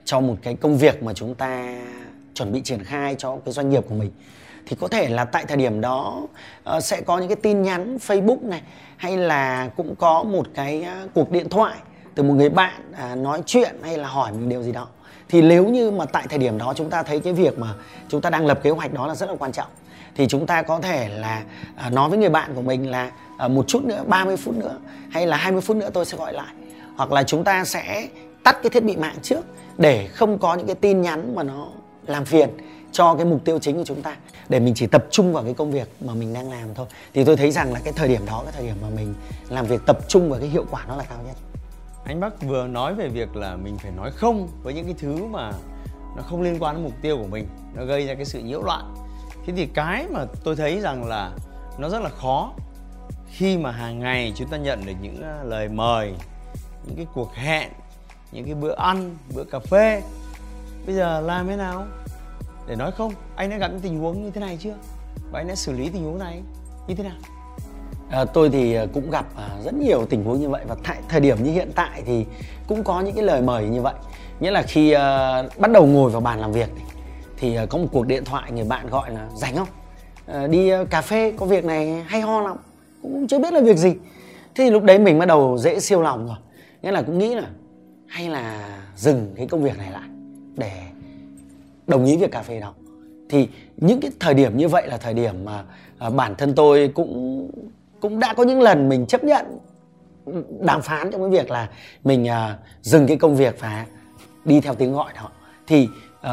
cho 0.06 0.20
một 0.20 0.36
cái 0.42 0.56
công 0.56 0.78
việc 0.78 1.04
mà 1.04 1.14
chúng 1.14 1.36
ta 1.36 1.82
chuẩn 2.34 2.52
bị 2.52 2.62
triển 2.62 2.84
khai 2.84 3.16
cho 3.18 3.38
cái 3.46 3.54
doanh 3.54 3.70
nghiệp 3.70 3.84
của 3.90 3.96
mình 3.96 4.12
thì 4.66 4.76
có 4.80 4.88
thể 4.88 5.10
là 5.10 5.26
tại 5.26 5.46
thời 5.48 5.58
điểm 5.58 5.82
đó 5.82 6.22
sẽ 6.82 7.02
có 7.02 7.18
những 7.20 7.28
cái 7.28 7.36
tin 7.36 7.62
nhắn 7.62 7.98
Facebook 7.98 8.50
này 8.50 8.62
hay 8.98 9.18
là 9.18 9.70
cũng 9.76 9.96
có 9.96 10.24
một 10.24 10.48
cái 10.54 10.86
cuộc 11.14 11.32
điện 11.32 11.50
thoại 11.50 11.78
từ 12.16 12.24
một 12.24 12.34
người 12.34 12.50
bạn 12.50 12.92
à, 12.94 13.16
nói 13.16 13.42
chuyện 13.46 13.76
hay 13.84 13.98
là 13.98 14.08
hỏi 14.08 14.32
mình 14.32 14.50
điều 14.50 14.64
gì 14.64 14.72
đó 14.72 14.88
thì 15.32 15.42
nếu 15.42 15.68
như 15.68 15.92
mà 15.92 16.06
tại 16.06 16.26
thời 16.30 16.40
điểm 16.40 16.58
đó 16.58 16.74
chúng 16.76 16.90
ta 16.90 17.04
thấy 17.04 17.20
cái 17.20 17.34
việc 17.34 17.60
mà 17.60 17.74
chúng 18.10 18.22
ta 18.22 18.30
đang 18.30 18.46
lập 18.46 18.60
kế 18.64 18.70
hoạch 18.70 18.94
đó 18.94 19.08
là 19.08 19.16
rất 19.16 19.30
là 19.30 19.36
quan 19.40 19.52
trọng, 19.52 19.68
thì 20.16 20.28
chúng 20.28 20.46
ta 20.46 20.62
có 20.62 20.80
thể 20.80 21.10
là 21.10 21.44
à, 21.76 21.90
nói 21.90 22.10
với 22.10 22.18
người 22.18 22.30
bạn 22.30 22.56
của 22.56 22.62
mình 22.62 22.92
là 22.92 23.12
à, 23.38 23.48
một 23.48 23.68
chút 23.68 23.84
nữa 23.84 24.04
30 24.08 24.38
phút 24.38 24.56
nữa 24.56 24.78
hay 25.12 25.28
là 25.28 25.38
20 25.38 25.62
phút 25.62 25.78
nữa 25.78 25.90
tôi 25.94 26.06
sẽ 26.06 26.18
gọi 26.18 26.34
lại. 26.34 26.54
Hoặc 26.96 27.12
là 27.12 27.24
chúng 27.24 27.44
ta 27.44 27.66
sẽ 27.66 28.08
tắt 28.44 28.58
cái 28.64 28.70
thiết 28.70 28.84
bị 28.84 28.96
mạng 28.96 29.16
trước 29.22 29.46
để 29.78 30.08
không 30.08 30.38
có 30.38 30.56
những 30.56 30.68
cái 30.68 30.76
tin 30.76 31.02
nhắn 31.02 31.36
mà 31.36 31.44
nó 31.44 31.68
làm 32.08 32.26
phiền 32.26 32.50
cho 32.92 33.16
cái 33.16 33.26
mục 33.26 33.46
tiêu 33.46 33.60
chính 33.60 33.78
của 33.78 33.86
chúng 33.86 34.02
ta, 34.02 34.16
để 34.50 34.60
mình 34.60 34.74
chỉ 34.76 34.88
tập 34.88 35.06
trung 35.12 35.34
vào 35.34 35.44
cái 35.44 35.54
công 35.54 35.72
việc 35.72 35.88
mà 36.02 36.14
mình 36.14 36.34
đang 36.34 36.52
làm 36.52 36.74
thôi. 36.76 36.86
Thì 37.14 37.24
tôi 37.24 37.38
thấy 37.38 37.52
rằng 37.52 37.74
là 37.74 37.80
cái 37.84 37.94
thời 37.96 38.08
điểm 38.08 38.22
đó 38.26 38.42
cái 38.44 38.54
thời 38.58 38.66
điểm 38.66 38.76
mà 38.82 38.88
mình 38.96 39.14
làm 39.50 39.66
việc 39.66 39.82
tập 39.88 39.98
trung 40.08 40.30
vào 40.30 40.40
cái 40.40 40.50
hiệu 40.50 40.66
quả 40.72 40.86
nó 40.88 40.96
là 40.96 41.04
cao 41.10 41.20
nhất 41.28 41.61
anh 42.04 42.20
Bắc 42.20 42.42
vừa 42.42 42.68
nói 42.68 42.96
về 42.96 43.10
việc 43.10 43.36
là 43.36 43.56
mình 43.56 43.78
phải 43.78 43.92
nói 43.92 44.12
không 44.12 44.48
với 44.64 44.74
những 44.74 44.86
cái 44.86 44.96
thứ 45.00 45.26
mà 45.26 45.52
nó 46.16 46.22
không 46.22 46.42
liên 46.42 46.58
quan 46.60 46.76
đến 46.76 46.84
mục 46.84 46.94
tiêu 47.02 47.18
của 47.18 47.28
mình. 47.28 47.48
Nó 47.74 47.86
gây 47.86 48.08
ra 48.08 48.16
cái 48.16 48.26
sự 48.26 48.40
nhiễu 48.40 48.62
loạn. 48.62 48.96
Thế 49.46 49.54
thì 49.56 49.66
cái 49.66 50.06
mà 50.10 50.26
tôi 50.44 50.56
thấy 50.56 50.80
rằng 50.80 51.08
là 51.08 51.32
nó 51.78 51.90
rất 51.90 52.02
là 52.02 52.10
khó 52.10 52.54
khi 53.28 53.58
mà 53.58 53.72
hàng 53.72 54.00
ngày 54.00 54.34
chúng 54.36 54.48
ta 54.48 54.58
nhận 54.58 54.86
được 54.86 54.94
những 55.02 55.24
à, 55.24 55.44
lời 55.44 55.70
mời, 55.70 56.14
những 56.86 56.96
cái 56.96 57.06
cuộc 57.14 57.34
hẹn, 57.34 57.72
những 58.32 58.46
cái 58.46 58.54
bữa 58.54 58.76
ăn, 58.76 59.18
bữa 59.36 59.44
cà 59.44 59.60
phê. 59.60 60.02
Bây 60.86 60.96
giờ 60.96 61.22
làm 61.22 61.48
thế 61.48 61.56
nào 61.56 61.86
để 62.68 62.76
nói 62.76 62.92
không? 62.92 63.14
Anh 63.36 63.50
đã 63.50 63.58
gặp 63.58 63.68
những 63.68 63.82
tình 63.82 64.00
huống 64.00 64.24
như 64.24 64.32
thế 64.32 64.42
này 64.42 64.58
chưa? 64.62 64.76
Và 65.32 65.40
anh 65.40 65.48
đã 65.48 65.56
xử 65.56 65.72
lý 65.72 65.90
tình 65.90 66.04
huống 66.04 66.20
này 66.20 66.42
như 66.88 66.96
thế 66.96 67.04
nào? 67.04 67.18
À, 68.12 68.26
tôi 68.26 68.50
thì 68.50 68.74
ờ, 68.74 68.88
cũng 68.94 69.10
gặp 69.12 69.26
ờ, 69.36 69.50
rất 69.64 69.74
nhiều 69.74 70.06
tình 70.06 70.24
huống 70.24 70.42
như 70.42 70.50
vậy 70.50 70.64
và 70.68 70.76
tại 70.84 70.98
thời 71.10 71.20
điểm 71.20 71.44
như 71.44 71.52
hiện 71.52 71.72
tại 71.76 72.04
thì 72.06 72.26
cũng 72.68 72.84
có 72.84 73.02
những 73.02 73.16
cái 73.16 73.24
lời 73.24 73.42
mời 73.42 73.66
như 73.66 73.82
vậy. 73.82 73.94
Nghĩa 74.40 74.52
là 74.52 74.62
khi 74.62 74.92
à, 74.92 75.44
bắt 75.58 75.72
đầu 75.72 75.86
ngồi 75.86 76.12
vào 76.12 76.22
bàn 76.22 76.40
làm 76.40 76.52
việc 76.52 76.70
thì, 76.76 76.84
thì 77.38 77.56
à, 77.56 77.66
có 77.66 77.78
một 77.78 77.88
cuộc 77.92 78.08
điện 78.08 78.26
thoại 78.26 78.52
người 78.52 78.64
bạn 78.64 78.90
gọi 78.90 79.12
là 79.12 79.28
rảnh 79.36 79.56
không? 79.56 79.68
À, 80.26 80.48
đi 80.48 80.72
cà 80.90 81.02
phê 81.02 81.34
có 81.38 81.46
việc 81.46 81.66
này 81.66 82.04
hay 82.08 82.22
ho 82.22 82.42
lắm 82.42 82.58
cũng 83.02 83.28
chưa 83.28 83.40
biết 83.40 83.54
là 83.54 83.62
việc 83.62 83.78
gì. 83.78 83.94
Thế 84.56 84.64
thì 84.64 84.70
lúc 84.70 84.84
đấy 84.84 85.00
mình 85.00 85.20
bắt 85.20 85.26
đầu 85.26 85.58
dễ 85.58 85.80
siêu 85.80 86.02
lòng 86.02 86.28
rồi. 86.28 86.38
Nghĩa 86.82 86.92
là 86.92 87.02
cũng 87.02 87.18
nghĩ 87.20 87.36
là 87.36 87.48
hay 88.08 88.30
là 88.30 88.78
dừng 88.96 89.34
cái 89.36 89.48
công 89.48 89.64
việc 89.64 89.78
này 89.78 89.92
lại 89.92 90.10
để 90.56 90.72
đồng 91.88 92.06
ý 92.06 92.18
việc 92.18 92.32
cà 92.32 92.42
phê 92.42 92.60
đó. 92.60 92.74
Thì 93.30 93.48
những 93.78 94.00
cái 94.00 94.12
thời 94.20 94.34
điểm 94.34 94.58
như 94.58 94.68
vậy 94.68 94.88
là 94.88 94.98
thời 94.98 95.14
điểm 95.14 95.46
mà 95.46 95.64
bản 96.10 96.36
thân 96.36 96.56
tôi 96.56 96.92
cũng 96.94 97.50
cũng 98.02 98.20
đã 98.20 98.34
có 98.34 98.44
những 98.44 98.62
lần 98.62 98.90
mình 98.90 99.06
chấp 99.06 99.24
nhận 99.24 99.46
đàm 100.60 100.82
phán 100.82 101.12
trong 101.12 101.22
cái 101.22 101.30
việc 101.30 101.52
là 101.52 101.70
mình 102.04 102.24
uh, 102.24 102.60
dừng 102.82 103.08
cái 103.08 103.18
công 103.18 103.36
việc 103.36 103.60
và 103.60 103.86
đi 104.46 104.62
theo 104.62 104.76
tiếng 104.76 104.94
gọi 104.94 105.14
đó. 105.16 105.30
Thì 105.68 105.88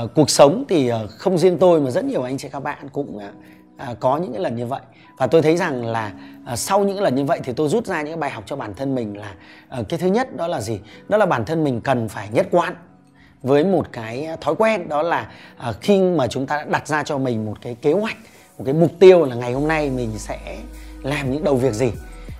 uh, 0.04 0.10
cuộc 0.14 0.30
sống 0.30 0.64
thì 0.68 0.92
uh, 0.92 1.10
không 1.10 1.38
riêng 1.38 1.58
tôi 1.58 1.80
mà 1.80 1.90
rất 1.90 2.04
nhiều 2.04 2.22
anh 2.22 2.38
chị 2.38 2.48
các 2.48 2.60
bạn 2.60 2.88
cũng 2.92 3.16
uh, 3.16 4.00
có 4.00 4.16
những 4.16 4.32
cái 4.32 4.42
lần 4.42 4.56
như 4.56 4.66
vậy. 4.66 4.80
Và 5.18 5.26
tôi 5.26 5.42
thấy 5.42 5.56
rằng 5.56 5.86
là 5.86 6.12
uh, 6.52 6.58
sau 6.58 6.84
những 6.84 7.00
lần 7.00 7.14
như 7.14 7.24
vậy 7.24 7.40
thì 7.44 7.52
tôi 7.52 7.68
rút 7.68 7.86
ra 7.86 8.02
những 8.02 8.20
bài 8.20 8.30
học 8.30 8.44
cho 8.46 8.56
bản 8.56 8.74
thân 8.74 8.94
mình 8.94 9.16
là 9.16 9.34
uh, 9.80 9.88
cái 9.88 9.98
thứ 9.98 10.06
nhất 10.06 10.36
đó 10.36 10.46
là 10.46 10.60
gì? 10.60 10.80
Đó 11.08 11.18
là 11.18 11.26
bản 11.26 11.44
thân 11.44 11.64
mình 11.64 11.80
cần 11.80 12.08
phải 12.08 12.28
nhất 12.32 12.46
quán 12.50 12.74
với 13.42 13.64
một 13.64 13.86
cái 13.92 14.28
thói 14.40 14.54
quen 14.54 14.88
đó 14.88 15.02
là 15.02 15.32
uh, 15.68 15.76
khi 15.80 16.00
mà 16.00 16.26
chúng 16.26 16.46
ta 16.46 16.56
đã 16.56 16.64
đặt 16.64 16.88
ra 16.88 17.02
cho 17.02 17.18
mình 17.18 17.46
một 17.46 17.54
cái 17.60 17.74
kế 17.74 17.92
hoạch 17.92 18.16
một 18.58 18.64
cái 18.64 18.74
mục 18.74 18.90
tiêu 18.98 19.24
là 19.24 19.34
ngày 19.34 19.52
hôm 19.52 19.68
nay 19.68 19.90
mình 19.90 20.10
sẽ 20.18 20.58
làm 21.02 21.32
những 21.32 21.44
đầu 21.44 21.56
việc 21.56 21.72
gì 21.72 21.92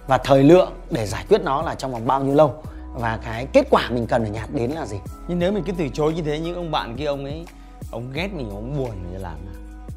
và 0.07 0.19
thời 0.19 0.45
lượng 0.45 0.73
để 0.91 1.07
giải 1.07 1.25
quyết 1.29 1.41
nó 1.45 1.62
là 1.62 1.75
trong 1.75 1.93
vòng 1.93 2.07
bao 2.07 2.23
nhiêu 2.23 2.35
lâu 2.35 2.62
và 2.95 3.19
cái 3.25 3.47
kết 3.53 3.67
quả 3.71 3.91
mình 3.91 4.07
cần 4.07 4.23
phải 4.23 4.31
nhạt 4.31 4.49
đến 4.53 4.71
là 4.71 4.87
gì. 4.87 4.97
Nhưng 5.29 5.38
nếu 5.38 5.53
mình 5.53 5.62
cứ 5.67 5.73
từ 5.79 5.88
chối 5.93 6.15
như 6.15 6.23
thế 6.23 6.38
những 6.38 6.55
ông 6.55 6.71
bạn 6.71 6.97
kia 6.97 7.07
ông 7.07 7.25
ấy 7.25 7.47
ông 7.91 8.12
ghét 8.12 8.29
mình 8.35 8.50
ông 8.50 8.77
buồn 8.79 8.91
mình 8.91 9.23
làm 9.23 9.37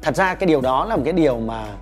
thật 0.02 0.16
ra 0.16 0.34
cái 0.34 0.46
điều 0.46 0.60
đó 0.60 0.84
là 0.84 0.96
một 0.96 1.02
cái 1.04 1.12
điều 1.12 1.38
mà 1.38 1.74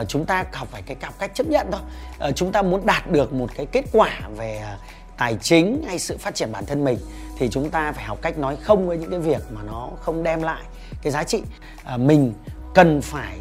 uh, 0.00 0.08
chúng 0.08 0.24
ta 0.24 0.44
học 0.52 0.68
phải 0.70 0.82
cái 0.82 0.96
học 1.02 1.14
cách 1.18 1.30
chấp 1.34 1.46
nhận 1.46 1.66
thôi. 1.72 1.80
Uh, 2.28 2.36
chúng 2.36 2.52
ta 2.52 2.62
muốn 2.62 2.86
đạt 2.86 3.10
được 3.10 3.32
một 3.32 3.50
cái 3.56 3.66
kết 3.66 3.84
quả 3.92 4.10
về 4.36 4.62
uh, 4.74 4.80
tài 5.18 5.36
chính 5.42 5.84
hay 5.86 5.98
sự 5.98 6.18
phát 6.18 6.34
triển 6.34 6.52
bản 6.52 6.66
thân 6.66 6.84
mình 6.84 6.98
thì 7.38 7.48
chúng 7.48 7.70
ta 7.70 7.92
phải 7.92 8.04
học 8.04 8.18
cách 8.22 8.38
nói 8.38 8.56
không 8.56 8.88
với 8.88 8.98
những 8.98 9.10
cái 9.10 9.20
việc 9.20 9.42
mà 9.52 9.60
nó 9.66 9.88
không 10.00 10.22
đem 10.22 10.42
lại 10.42 10.62
cái 11.02 11.12
giá 11.12 11.24
trị. 11.24 11.42
Uh, 11.94 12.00
mình 12.00 12.32
cần 12.74 13.02
phải 13.02 13.38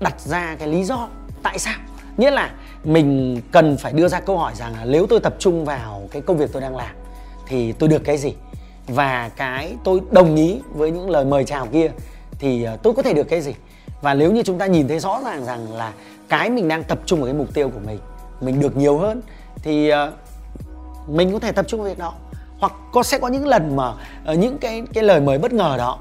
đặt 0.00 0.20
ra 0.20 0.56
cái 0.58 0.68
lý 0.68 0.84
do 0.84 1.08
tại 1.42 1.58
sao 1.58 1.78
nghĩa 2.20 2.30
là 2.30 2.50
mình 2.84 3.40
cần 3.52 3.76
phải 3.76 3.92
đưa 3.92 4.08
ra 4.08 4.20
câu 4.20 4.38
hỏi 4.38 4.52
rằng 4.54 4.72
là 4.72 4.84
nếu 4.84 5.06
tôi 5.06 5.20
tập 5.20 5.34
trung 5.38 5.64
vào 5.64 6.08
cái 6.10 6.22
công 6.22 6.38
việc 6.38 6.52
tôi 6.52 6.62
đang 6.62 6.76
làm 6.76 6.94
thì 7.46 7.72
tôi 7.72 7.88
được 7.88 8.04
cái 8.04 8.18
gì? 8.18 8.34
Và 8.86 9.30
cái 9.36 9.74
tôi 9.84 10.00
đồng 10.10 10.36
ý 10.36 10.60
với 10.72 10.90
những 10.90 11.10
lời 11.10 11.24
mời 11.24 11.44
chào 11.44 11.66
kia 11.66 11.90
thì 12.38 12.62
ờ, 12.64 12.76
tôi 12.82 12.92
có 12.92 13.02
thể 13.02 13.14
được 13.14 13.28
cái 13.28 13.40
gì? 13.40 13.54
Và 14.02 14.14
nếu 14.14 14.32
như 14.32 14.42
chúng 14.42 14.58
ta 14.58 14.66
nhìn 14.66 14.88
thấy 14.88 14.98
rõ 14.98 15.20
ràng 15.24 15.44
rằng 15.44 15.72
là 15.72 15.92
cái 16.28 16.50
mình 16.50 16.68
đang 16.68 16.84
tập 16.84 16.98
trung 17.06 17.18
vào 17.20 17.26
cái 17.26 17.34
mục 17.34 17.54
tiêu 17.54 17.68
của 17.68 17.80
mình 17.86 17.98
mình 18.40 18.60
được 18.60 18.76
nhiều 18.76 18.98
hơn 18.98 19.22
thì 19.62 19.88
ờ, 19.88 20.12
mình 21.08 21.32
có 21.32 21.38
thể 21.38 21.52
tập 21.52 21.64
trung 21.68 21.80
vào 21.80 21.88
việc 21.88 21.98
đó. 21.98 22.14
Hoặc 22.58 22.72
có 22.92 23.02
sẽ 23.02 23.18
có 23.18 23.28
những 23.28 23.48
lần 23.48 23.76
mà 23.76 23.92
ờ, 24.24 24.34
những 24.34 24.58
cái 24.58 24.82
cái 24.92 25.04
lời 25.04 25.20
mời 25.20 25.38
bất 25.38 25.52
ngờ 25.52 25.74
đó 25.78 25.98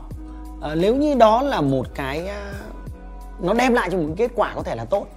nếu 0.75 0.95
như 0.95 1.15
đó 1.15 1.41
là 1.41 1.61
một 1.61 1.87
cái 1.95 2.29
nó 3.41 3.53
đem 3.53 3.73
lại 3.73 3.89
cho 3.91 3.97
một 3.97 4.13
kết 4.17 4.31
quả 4.35 4.51
có 4.55 4.63
thể 4.63 4.75
là 4.75 4.85
tốt 4.85 5.07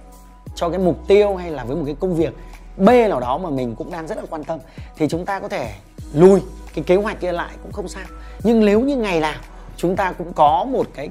cho 0.55 0.69
cái 0.69 0.79
mục 0.79 1.07
tiêu 1.07 1.35
hay 1.35 1.51
là 1.51 1.63
với 1.63 1.75
một 1.75 1.83
cái 1.85 1.95
công 1.99 2.15
việc 2.15 2.33
B 2.77 2.87
nào 2.87 3.19
đó 3.19 3.37
mà 3.37 3.49
mình 3.49 3.75
cũng 3.75 3.91
đang 3.91 4.07
rất 4.07 4.17
là 4.17 4.23
quan 4.29 4.43
tâm, 4.43 4.59
thì 4.95 5.07
chúng 5.07 5.25
ta 5.25 5.39
có 5.39 5.49
thể 5.49 5.73
lùi 6.13 6.41
cái 6.73 6.83
kế 6.83 6.95
hoạch 6.95 7.19
kia 7.19 7.31
lại 7.31 7.51
cũng 7.63 7.71
không 7.71 7.87
sao. 7.87 8.05
Nhưng 8.43 8.65
nếu 8.65 8.81
như 8.81 8.97
ngày 8.97 9.19
nào 9.19 9.39
chúng 9.77 9.95
ta 9.95 10.11
cũng 10.11 10.33
có 10.33 10.65
một 10.71 10.87
cái 10.93 11.09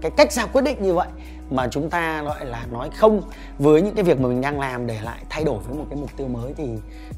cái 0.00 0.10
cách 0.16 0.32
ra 0.32 0.46
quyết 0.46 0.62
định 0.62 0.82
như 0.82 0.94
vậy 0.94 1.08
mà 1.50 1.68
chúng 1.70 1.90
ta 1.90 2.22
gọi 2.22 2.46
là 2.46 2.66
nói 2.72 2.90
không 2.96 3.22
với 3.58 3.82
những 3.82 3.94
cái 3.94 4.04
việc 4.04 4.20
mà 4.20 4.28
mình 4.28 4.40
đang 4.40 4.60
làm 4.60 4.86
để 4.86 4.98
lại 5.02 5.18
thay 5.28 5.44
đổi 5.44 5.58
với 5.68 5.78
một 5.78 5.84
cái 5.90 5.98
mục 5.98 6.10
tiêu 6.16 6.28
mới 6.28 6.54
thì 6.56 6.68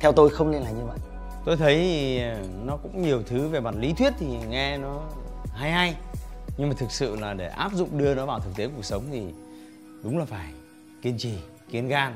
theo 0.00 0.12
tôi 0.12 0.30
không 0.30 0.50
nên 0.50 0.62
là 0.62 0.70
như 0.70 0.84
vậy. 0.84 0.98
Tôi 1.44 1.56
thấy 1.56 1.78
à, 2.18 2.36
nó 2.64 2.76
cũng 2.76 3.02
nhiều 3.02 3.22
thứ 3.26 3.48
về 3.48 3.60
mặt 3.60 3.74
lý 3.78 3.92
thuyết 3.92 4.12
thì 4.18 4.26
nghe 4.48 4.78
nó 4.78 5.00
hay 5.54 5.70
hay, 5.70 5.94
nhưng 6.56 6.68
mà 6.68 6.74
thực 6.78 6.92
sự 6.92 7.16
là 7.16 7.34
để 7.34 7.48
áp 7.48 7.72
dụng 7.72 7.98
đưa 7.98 8.14
nó 8.14 8.26
vào 8.26 8.40
thực 8.40 8.56
tế 8.56 8.68
cuộc 8.76 8.84
sống 8.84 9.02
thì 9.12 9.22
đúng 10.02 10.18
là 10.18 10.24
phải 10.24 10.46
kiên 11.02 11.18
trì 11.18 11.34
kiến 11.72 11.88
gan 11.88 12.14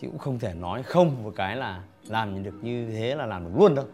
chứ 0.00 0.08
cũng 0.08 0.18
không 0.18 0.38
thể 0.38 0.54
nói 0.54 0.82
không 0.82 1.22
một 1.24 1.32
cái 1.36 1.56
là 1.56 1.82
làm 2.08 2.42
được 2.42 2.54
như 2.62 2.90
thế 2.90 3.14
là 3.14 3.26
làm 3.26 3.44
được 3.44 3.50
luôn 3.58 3.74
đâu 3.74 3.84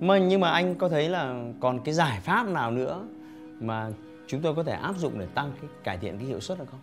mà 0.00 0.18
nhưng 0.18 0.40
mà 0.40 0.50
anh 0.50 0.74
có 0.74 0.88
thấy 0.88 1.08
là 1.08 1.44
còn 1.60 1.80
cái 1.84 1.94
giải 1.94 2.20
pháp 2.20 2.48
nào 2.48 2.70
nữa 2.70 3.04
mà 3.60 3.90
chúng 4.26 4.40
tôi 4.40 4.54
có 4.54 4.62
thể 4.62 4.72
áp 4.72 4.96
dụng 4.98 5.18
để 5.18 5.26
tăng 5.34 5.52
cái 5.60 5.70
cải 5.84 5.98
thiện 5.98 6.18
cái 6.18 6.26
hiệu 6.26 6.40
suất 6.40 6.58
được 6.58 6.64
không? 6.70 6.80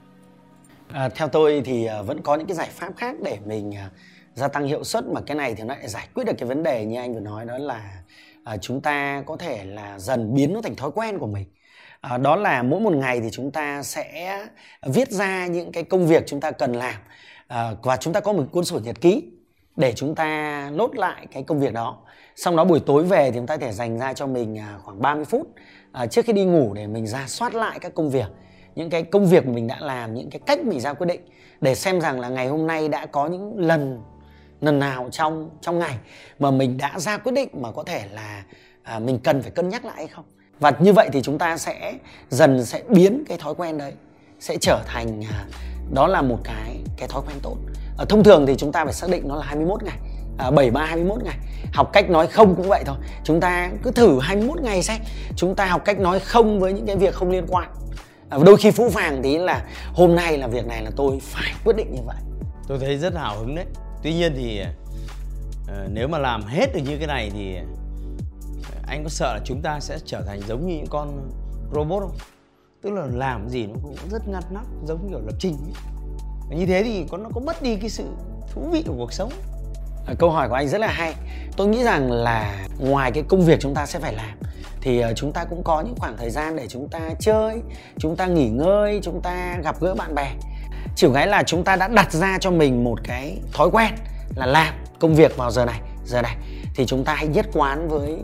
À, 0.92 1.10
theo 1.10 1.28
tôi 1.28 1.62
thì 1.66 1.86
à, 1.86 2.02
vẫn 2.02 2.22
có 2.22 2.36
những 2.36 2.48
cái 2.48 2.56
giải 2.56 2.70
pháp 2.72 2.92
khác 2.98 3.16
để 3.24 3.38
mình 3.46 3.76
à, 3.76 3.90
gia 4.34 4.48
tăng 4.48 4.66
hiệu 4.66 4.84
suất 4.84 5.06
mà 5.06 5.22
cái 5.26 5.38
này 5.38 5.56
thì 5.56 5.64
nó 5.64 5.76
lại 5.76 5.88
giải 5.88 6.08
quyết 6.14 6.24
được 6.24 6.34
cái 6.38 6.50
vấn 6.50 6.64
đề 6.64 6.86
như 6.86 7.00
anh 7.00 7.14
vừa 7.14 7.20
nói 7.20 7.46
đó 7.46 7.58
là 7.58 8.04
à, 8.48 8.58
chúng 8.58 8.82
ta 8.82 9.24
có 9.26 9.38
thể 9.38 9.66
là 9.66 10.00
dần 10.00 10.34
biến 10.34 10.54
nó 10.54 10.62
thành 10.62 10.76
thói 10.76 10.92
quen 10.96 11.20
của 11.20 11.28
mình. 11.28 11.46
À, 12.02 12.18
đó 12.18 12.36
là 12.36 12.64
mỗi 12.64 12.80
một 12.80 12.94
ngày 12.94 13.22
thì 13.22 13.30
chúng 13.32 13.52
ta 13.52 13.84
sẽ 13.84 14.46
viết 14.86 15.12
ra 15.12 15.48
những 15.48 15.72
cái 15.72 15.84
công 15.84 16.08
việc 16.08 16.24
chúng 16.28 16.42
ta 16.42 16.52
cần 16.52 16.74
làm. 16.74 16.96
À, 17.48 17.72
và 17.84 17.98
chúng 17.98 18.14
ta 18.14 18.20
có 18.20 18.34
một 18.34 18.44
cuốn 18.52 18.66
sổ 18.66 18.80
nhật 18.80 19.02
ký 19.02 19.24
để 19.76 19.94
chúng 19.94 20.16
ta 20.16 20.70
nốt 20.74 20.96
lại 20.96 21.28
cái 21.32 21.44
công 21.44 21.60
việc 21.60 21.74
đó. 21.74 21.98
Xong 22.36 22.56
đó 22.56 22.66
buổi 22.66 22.80
tối 22.80 23.04
về 23.04 23.32
thì 23.32 23.38
chúng 23.38 23.48
ta 23.48 23.58
có 23.58 23.66
thể 23.66 23.72
dành 23.72 24.00
ra 24.00 24.14
cho 24.14 24.28
mình 24.28 24.60
à, 24.60 24.78
khoảng 24.84 25.02
30 25.02 25.26
phút 25.26 25.48
à, 25.92 26.06
trước 26.06 26.26
khi 26.26 26.34
đi 26.34 26.46
ngủ 26.46 26.74
để 26.74 26.88
mình 26.88 27.08
ra 27.08 27.28
soát 27.28 27.56
lại 27.56 27.80
các 27.80 27.96
công 27.96 28.10
việc 28.10 28.28
những 28.76 28.90
cái 28.90 29.04
công 29.04 29.26
việc 29.26 29.48
mình 29.48 29.68
đã 29.68 29.78
làm 29.80 30.14
những 30.14 30.30
cái 30.30 30.40
cách 30.46 30.60
mình 30.64 30.80
ra 30.80 30.94
quyết 30.94 31.08
định 31.08 31.22
để 31.62 31.76
xem 31.76 32.02
rằng 32.02 32.20
là 32.20 32.30
ngày 32.30 32.48
hôm 32.48 32.68
nay 32.68 32.90
đã 32.90 33.06
có 33.06 33.28
những 33.28 33.58
lần 33.58 34.02
lần 34.62 34.80
nào 34.80 35.10
trong 35.12 35.50
trong 35.62 35.80
ngày 35.80 35.98
mà 36.40 36.52
mình 36.52 36.78
đã 36.78 37.00
ra 37.00 37.18
quyết 37.18 37.32
định 37.32 37.50
mà 37.54 37.72
có 37.72 37.84
thể 37.84 38.04
là 38.12 38.44
à, 38.84 39.00
mình 39.00 39.20
cần 39.24 39.42
phải 39.42 39.52
cân 39.52 39.70
nhắc 39.70 39.86
lại 39.86 39.96
hay 39.96 40.08
không. 40.08 40.26
Và 40.60 40.72
như 40.80 40.94
vậy 40.94 41.10
thì 41.14 41.22
chúng 41.22 41.38
ta 41.38 41.58
sẽ 41.58 41.94
dần 42.30 42.66
sẽ 42.66 42.82
biến 42.90 43.24
cái 43.28 43.38
thói 43.38 43.56
quen 43.56 43.78
đấy 43.78 43.94
sẽ 44.40 44.58
trở 44.62 44.84
thành 44.86 45.24
à, 45.32 45.46
đó 45.94 46.08
là 46.08 46.22
một 46.22 46.40
cái 46.44 46.80
cái 46.98 47.08
thói 47.08 47.22
quen 47.28 47.38
tốt. 47.44 47.56
À, 47.98 48.06
thông 48.10 48.24
thường 48.24 48.46
thì 48.46 48.56
chúng 48.58 48.72
ta 48.72 48.86
phải 48.86 48.94
xác 48.94 49.10
định 49.10 49.28
nó 49.28 49.36
là 49.36 49.46
21 49.46 49.84
ngày 49.84 49.98
à, 50.38 50.52
73 50.52 50.86
21 50.86 51.24
ngày. 51.24 51.38
Học 51.74 51.90
cách 51.94 52.10
nói 52.10 52.28
không 52.28 52.56
cũng 52.56 52.70
vậy 52.70 52.84
thôi. 52.86 52.96
Chúng 53.24 53.40
ta 53.40 53.70
cứ 53.84 53.92
thử 53.92 54.20
21 54.20 54.62
ngày 54.62 54.84
xem. 54.84 55.02
Chúng 55.36 55.56
ta 55.56 55.66
học 55.66 55.82
cách 55.86 56.00
nói 56.00 56.20
không 56.20 56.60
với 56.60 56.74
những 56.74 56.86
cái 56.86 56.96
việc 56.96 57.14
không 57.14 57.32
liên 57.32 57.46
quan. 57.48 57.70
À, 58.30 58.38
đôi 58.46 58.58
khi 58.58 58.72
phũ 58.72 58.90
phàng 58.90 59.22
tí 59.24 59.38
là 59.38 59.66
hôm 59.94 60.16
nay 60.16 60.38
là 60.38 60.48
việc 60.48 60.68
này 60.68 60.84
là 60.84 60.92
tôi 60.96 61.20
phải 61.22 61.54
quyết 61.64 61.76
định 61.76 61.96
như 61.96 62.02
vậy. 62.06 62.18
Tôi 62.68 62.80
thấy 62.80 62.98
rất 62.98 63.16
hào 63.16 63.38
hứng 63.40 63.56
đấy 63.56 63.66
tuy 64.04 64.14
nhiên 64.14 64.34
thì 64.36 64.62
uh, 64.62 65.92
nếu 65.92 66.08
mà 66.08 66.18
làm 66.18 66.44
hết 66.44 66.74
được 66.74 66.82
như 66.86 66.98
cái 66.98 67.08
này 67.08 67.32
thì 67.34 67.56
anh 68.88 69.04
có 69.04 69.10
sợ 69.10 69.34
là 69.34 69.40
chúng 69.46 69.62
ta 69.62 69.80
sẽ 69.80 70.00
trở 70.06 70.22
thành 70.22 70.42
giống 70.48 70.68
như 70.68 70.76
những 70.76 70.88
con 70.90 71.30
robot 71.74 72.02
không? 72.02 72.18
Tức 72.82 72.90
là 72.94 73.06
làm 73.14 73.50
gì 73.50 73.66
nó 73.66 73.76
cũng 73.84 73.96
rất 74.12 74.28
ngăn 74.28 74.44
nắp 74.50 74.66
giống 74.86 75.10
kiểu 75.10 75.20
lập 75.26 75.36
trình 75.40 75.58
ấy. 76.50 76.60
như 76.60 76.66
thế 76.66 76.84
thì 76.84 77.06
có 77.10 77.18
nó 77.18 77.30
có 77.34 77.42
mất 77.42 77.62
đi 77.62 77.76
cái 77.76 77.90
sự 77.90 78.06
thú 78.54 78.70
vị 78.72 78.84
của 78.88 78.94
cuộc 78.98 79.14
sống. 79.14 79.32
À, 80.08 80.14
câu 80.20 80.32
hỏi 80.32 80.50
của 80.50 80.56
anh 80.56 80.68
rất 80.68 80.82
là 80.82 80.88
hay. 80.88 81.14
Tôi 81.58 81.68
nghĩ 81.68 81.84
rằng 81.84 82.12
là 82.12 82.68
ngoài 82.80 83.12
cái 83.12 83.24
công 83.28 83.46
việc 83.46 83.60
chúng 83.60 83.74
ta 83.74 83.86
sẽ 83.86 84.00
phải 84.00 84.14
làm 84.14 84.38
thì 84.82 85.00
ờ, 85.00 85.14
chúng 85.14 85.32
ta 85.32 85.46
cũng 85.46 85.64
có 85.64 85.82
những 85.82 85.96
khoảng 85.98 86.18
thời 86.18 86.30
gian 86.30 86.56
để 86.56 86.68
chúng 86.68 86.88
ta 86.90 87.00
chơi 87.20 87.62
chúng 87.98 88.16
ta 88.16 88.28
nghỉ 88.28 88.50
ngơi 88.50 89.00
chúng 89.04 89.22
ta 89.22 89.58
gặp 89.64 89.76
gỡ 89.82 89.96
bạn 89.96 90.16
bè 90.16 90.32
chỉ 90.98 91.08
cái 91.14 91.28
là 91.28 91.44
chúng 91.44 91.64
ta 91.64 91.76
đã 91.76 91.88
đặt 91.88 92.12
ra 92.12 92.38
cho 92.40 92.52
mình 92.52 92.84
một 92.84 93.00
cái 93.04 93.38
thói 93.54 93.70
quen 93.72 93.94
là 94.36 94.46
làm 94.46 94.74
công 95.00 95.16
việc 95.16 95.38
vào 95.38 95.52
giờ 95.52 95.66
này 95.66 95.82
giờ 96.06 96.22
này. 96.22 96.38
Thì 96.76 96.86
chúng 96.86 97.04
ta 97.04 97.14
hãy 97.14 97.28
nhất 97.28 97.46
quán 97.54 97.88
với 97.88 98.18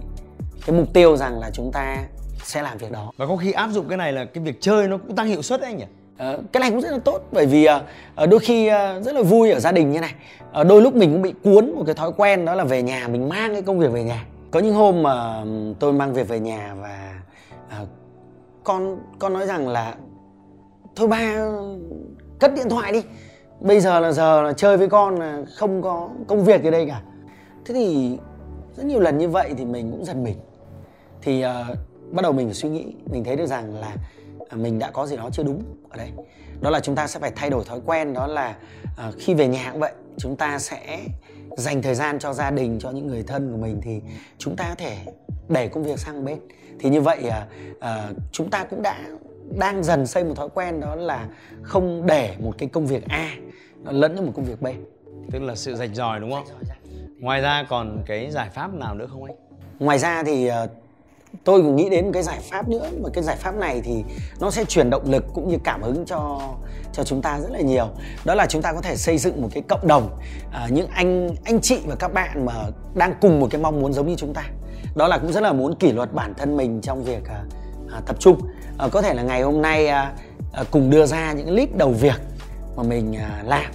cái 0.66 0.76
mục 0.76 0.94
tiêu 0.94 1.18
rằng 1.18 1.40
là 1.40 1.50
chúng 1.54 1.72
ta 1.72 1.98
sẽ 2.44 2.62
làm 2.62 2.78
việc 2.78 2.92
đó. 2.92 3.12
Và 3.18 3.28
có 3.28 3.36
khi 3.36 3.52
áp 3.52 3.70
dụng 3.72 3.88
cái 3.88 3.98
này 3.98 4.14
là 4.14 4.26
cái 4.26 4.44
việc 4.44 4.62
chơi 4.62 4.88
nó 4.88 4.98
cũng 4.98 5.16
tăng 5.16 5.28
hiệu 5.28 5.42
suất 5.42 5.62
đấy 5.62 5.70
anh 5.70 5.78
nhỉ? 5.78 5.86
À, 6.18 6.38
cái 6.52 6.62
này 6.62 6.70
cũng 6.72 6.82
rất 6.82 6.92
là 6.92 7.00
tốt 7.00 7.22
bởi 7.32 7.46
vì 7.46 7.66
à, 7.66 7.82
đôi 8.30 8.40
khi 8.40 8.70
rất 9.04 9.16
là 9.16 9.22
vui 9.22 9.52
ở 9.52 9.60
gia 9.60 9.72
đình 9.72 9.92
như 9.92 10.00
này. 10.00 10.14
Đôi 10.66 10.82
lúc 10.82 10.96
mình 10.96 11.12
cũng 11.14 11.22
bị 11.22 11.34
cuốn 11.44 11.72
một 11.76 11.84
cái 11.86 11.96
thói 11.96 12.12
quen 12.18 12.46
đó 12.46 12.56
là 12.56 12.64
về 12.64 12.82
nhà 12.82 13.08
mình 13.08 13.30
mang 13.30 13.54
cái 13.54 13.62
công 13.62 13.80
việc 13.80 13.92
về 13.92 14.04
nhà. 14.04 14.26
Có 14.52 14.60
những 14.60 14.74
hôm 14.74 15.04
mà 15.04 15.44
tôi 15.80 15.94
mang 15.94 16.14
việc 16.14 16.28
về 16.28 16.40
nhà 16.40 16.76
và 16.82 17.14
con 18.64 19.00
con 19.20 19.34
nói 19.34 19.46
rằng 19.46 19.68
là 19.68 19.96
thôi 20.96 21.08
ba 21.08 21.36
cất 22.44 22.56
điện 22.56 22.70
thoại 22.70 22.92
đi. 22.92 23.04
Bây 23.60 23.80
giờ 23.80 24.00
là 24.00 24.12
giờ 24.12 24.42
là 24.42 24.54
chơi 24.54 24.78
với 24.78 24.90
con 24.90 25.20
là 25.20 25.44
không 25.56 25.82
có 25.82 26.10
công 26.28 26.44
việc 26.44 26.64
ở 26.64 26.72
đây 26.72 26.86
cả. 26.88 27.02
Thế 27.66 27.74
thì 27.74 28.18
rất 28.76 28.86
nhiều 28.86 29.00
lần 29.00 29.18
như 29.18 29.30
vậy 29.30 29.54
thì 29.58 29.66
mình 29.66 29.92
cũng 29.92 30.06
giật 30.06 30.16
mình. 30.16 30.38
Thì 31.22 31.46
uh, 31.46 31.78
bắt 32.12 32.22
đầu 32.22 32.32
mình 32.32 32.48
phải 32.48 32.54
suy 32.54 32.70
nghĩ 32.70 32.86
mình 33.12 33.24
thấy 33.24 33.36
được 33.36 33.46
rằng 33.46 33.80
là 33.80 33.96
à, 34.50 34.56
mình 34.56 34.80
đã 34.80 34.92
có 34.92 35.06
gì 35.06 35.18
đó 35.18 35.30
chưa 35.32 35.44
đúng 35.44 35.64
ở 35.90 35.98
đây. 35.98 36.12
Đó 36.62 36.70
là 36.70 36.80
chúng 36.80 36.96
ta 36.96 37.08
sẽ 37.08 37.20
phải 37.20 37.32
thay 37.36 37.50
đổi 37.50 37.64
thói 37.66 37.80
quen 37.86 38.14
đó 38.14 38.28
là 38.28 38.56
uh, 39.08 39.16
khi 39.20 39.34
về 39.34 39.48
nhà 39.48 39.70
cũng 39.72 39.80
vậy 39.80 39.92
chúng 40.18 40.36
ta 40.36 40.60
sẽ 40.60 41.00
dành 41.58 41.82
thời 41.82 41.96
gian 41.96 42.20
cho 42.20 42.34
gia 42.34 42.52
đình 42.52 42.80
cho 42.80 42.92
những 42.92 43.08
người 43.08 43.24
thân 43.24 43.52
của 43.52 43.58
mình 43.58 43.82
thì 43.84 44.02
chúng 44.38 44.56
ta 44.56 44.66
có 44.70 44.76
thể 44.76 44.98
đẩy 45.50 45.68
công 45.68 45.84
việc 45.84 46.00
sang 46.00 46.26
bên. 46.26 46.40
Thì 46.80 46.90
như 46.90 47.02
vậy 47.02 47.24
uh, 47.28 47.34
uh, 47.78 48.18
chúng 48.32 48.50
ta 48.50 48.64
cũng 48.64 48.82
đã 48.82 48.98
đang 49.58 49.84
dần 49.84 50.08
xây 50.08 50.24
một 50.24 50.34
thói 50.36 50.50
quen 50.54 50.80
đó 50.80 50.96
là 50.96 51.28
không 51.62 52.06
để 52.06 52.36
một 52.40 52.56
cái 52.58 52.70
công 52.70 52.88
việc 52.88 53.08
A 53.08 53.30
nó 53.84 53.92
lẫn 53.92 54.16
trong 54.16 54.26
một 54.26 54.32
công 54.36 54.46
việc 54.46 54.62
B. 54.62 54.68
Tức 55.32 55.42
là 55.42 55.56
sự 55.56 55.76
rạch 55.76 55.90
ròi 55.94 56.20
đúng 56.20 56.32
không? 56.32 56.46
Ngoài 57.20 57.42
ra 57.42 57.66
còn 57.70 58.04
cái 58.06 58.32
giải 58.32 58.50
pháp 58.50 58.74
nào 58.74 58.96
nữa 58.96 59.08
không 59.12 59.24
anh? 59.24 59.36
Ngoài 59.80 60.00
ra 60.00 60.24
thì 60.24 60.48
ờ, 60.48 60.68
tôi 61.44 61.62
cũng 61.62 61.76
nghĩ 61.76 61.90
đến 61.90 62.06
một 62.06 62.12
cái 62.14 62.24
giải 62.24 62.40
pháp 62.42 62.70
nữa 62.70 62.90
mà 63.02 63.10
cái 63.14 63.24
giải 63.24 63.36
pháp 63.36 63.56
này 63.56 63.82
thì 63.84 64.04
nó 64.40 64.52
sẽ 64.52 64.66
truyền 64.66 64.90
động 64.90 65.12
lực 65.12 65.26
cũng 65.34 65.50
như 65.50 65.58
cảm 65.64 65.82
hứng 65.82 66.06
cho 66.06 66.40
cho 66.94 67.04
chúng 67.04 67.22
ta 67.22 67.40
rất 67.40 67.52
là 67.52 67.62
nhiều. 67.62 67.88
Đó 68.26 68.36
là 68.36 68.46
chúng 68.46 68.62
ta 68.62 68.74
có 68.74 68.82
thể 68.82 68.96
xây 68.96 69.18
dựng 69.18 69.42
một 69.42 69.50
cái 69.54 69.64
cộng 69.70 69.88
đồng 69.88 70.20
à, 70.52 70.68
những 70.72 70.88
anh 70.88 71.30
anh 71.46 71.62
chị 71.62 71.80
và 71.86 71.96
các 71.96 72.14
bạn 72.14 72.46
mà 72.46 72.54
đang 72.96 73.14
cùng 73.22 73.40
một 73.40 73.48
cái 73.52 73.62
mong 73.62 73.82
muốn 73.82 73.94
giống 73.94 74.08
như 74.08 74.16
chúng 74.16 74.34
ta. 74.34 74.44
Đó 74.96 75.08
là 75.08 75.18
cũng 75.18 75.34
rất 75.34 75.44
là 75.44 75.54
muốn 75.54 75.76
kỷ 75.76 75.92
luật 75.92 76.14
bản 76.14 76.34
thân 76.38 76.58
mình 76.58 76.82
trong 76.82 77.04
việc 77.04 77.24
à, 77.30 77.44
à, 77.94 78.02
tập 78.06 78.16
trung. 78.20 78.42
À, 78.78 78.88
có 78.92 79.02
thể 79.02 79.14
là 79.14 79.24
ngày 79.24 79.42
hôm 79.42 79.62
nay 79.62 79.88
à, 79.88 80.14
à, 80.54 80.64
cùng 80.72 80.90
đưa 80.90 81.06
ra 81.06 81.34
những 81.34 81.52
list 81.52 81.70
đầu 81.76 81.90
việc 81.90 82.22
mà 82.76 82.84
mình 82.84 83.16
à, 83.16 83.44
làm. 83.46 83.72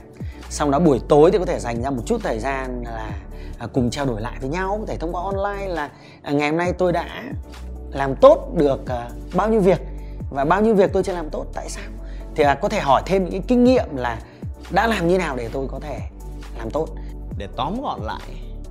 Xong 0.50 0.70
đó 0.70 0.78
buổi 0.78 1.00
tối 1.08 1.30
thì 1.30 1.38
có 1.38 1.44
thể 1.46 1.58
dành 1.58 1.82
ra 1.82 1.90
một 1.90 2.02
chút 2.06 2.20
thời 2.22 2.38
gian 2.38 2.82
là 2.84 3.10
à, 3.58 3.66
cùng 3.72 3.90
trao 3.90 4.06
đổi 4.06 4.20
lại 4.20 4.36
với 4.40 4.50
nhau 4.50 4.76
có 4.80 4.86
thể 4.86 4.96
thông 4.96 5.14
qua 5.14 5.22
online 5.22 5.74
là 5.74 5.90
à, 6.22 6.32
ngày 6.32 6.50
hôm 6.50 6.58
nay 6.58 6.72
tôi 6.72 6.92
đã 6.92 7.22
làm 7.92 8.14
tốt 8.16 8.48
được 8.54 8.88
à, 8.88 9.08
bao 9.34 9.48
nhiêu 9.48 9.60
việc 9.60 9.80
và 10.30 10.44
bao 10.44 10.62
nhiêu 10.62 10.74
việc 10.74 10.92
tôi 10.92 11.02
chưa 11.02 11.12
làm 11.12 11.30
tốt 11.30 11.46
tại 11.54 11.68
sao? 11.68 11.84
Thì 12.34 12.44
à, 12.44 12.54
có 12.54 12.68
thể 12.68 12.80
hỏi 12.80 13.02
thêm 13.06 13.24
những 13.24 13.32
cái 13.32 13.42
kinh 13.48 13.64
nghiệm 13.64 13.96
là 13.96 14.18
đã 14.70 14.86
làm 14.86 15.08
như 15.08 15.18
nào 15.18 15.36
để 15.36 15.48
tôi 15.52 15.68
có 15.70 15.80
thể 15.80 15.98
làm 16.58 16.70
tốt. 16.70 16.88
Để 17.38 17.48
tóm 17.56 17.82
gọn 17.82 18.00
lại 18.02 18.30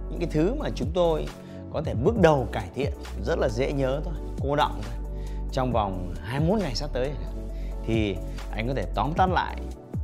những 0.10 0.20
cái 0.20 0.30
thứ 0.32 0.54
mà 0.54 0.70
chúng 0.76 0.92
tôi 0.94 1.28
có 1.74 1.82
thể 1.86 1.94
bước 1.94 2.22
đầu 2.22 2.48
cải 2.52 2.68
thiện 2.76 2.92
rất 3.26 3.40
là 3.40 3.50
dễ 3.50 3.72
nhớ 3.72 4.02
thôi 4.06 4.14
cô 4.44 4.56
động 4.56 4.82
thôi 4.84 5.07
trong 5.58 5.72
vòng 5.72 6.14
21 6.24 6.60
ngày 6.60 6.76
sắp 6.76 6.90
tới. 6.94 7.12
Thì 7.86 8.16
anh 8.52 8.68
có 8.68 8.74
thể 8.74 8.86
tóm 8.96 9.14
tắt 9.18 9.30
lại 9.30 9.56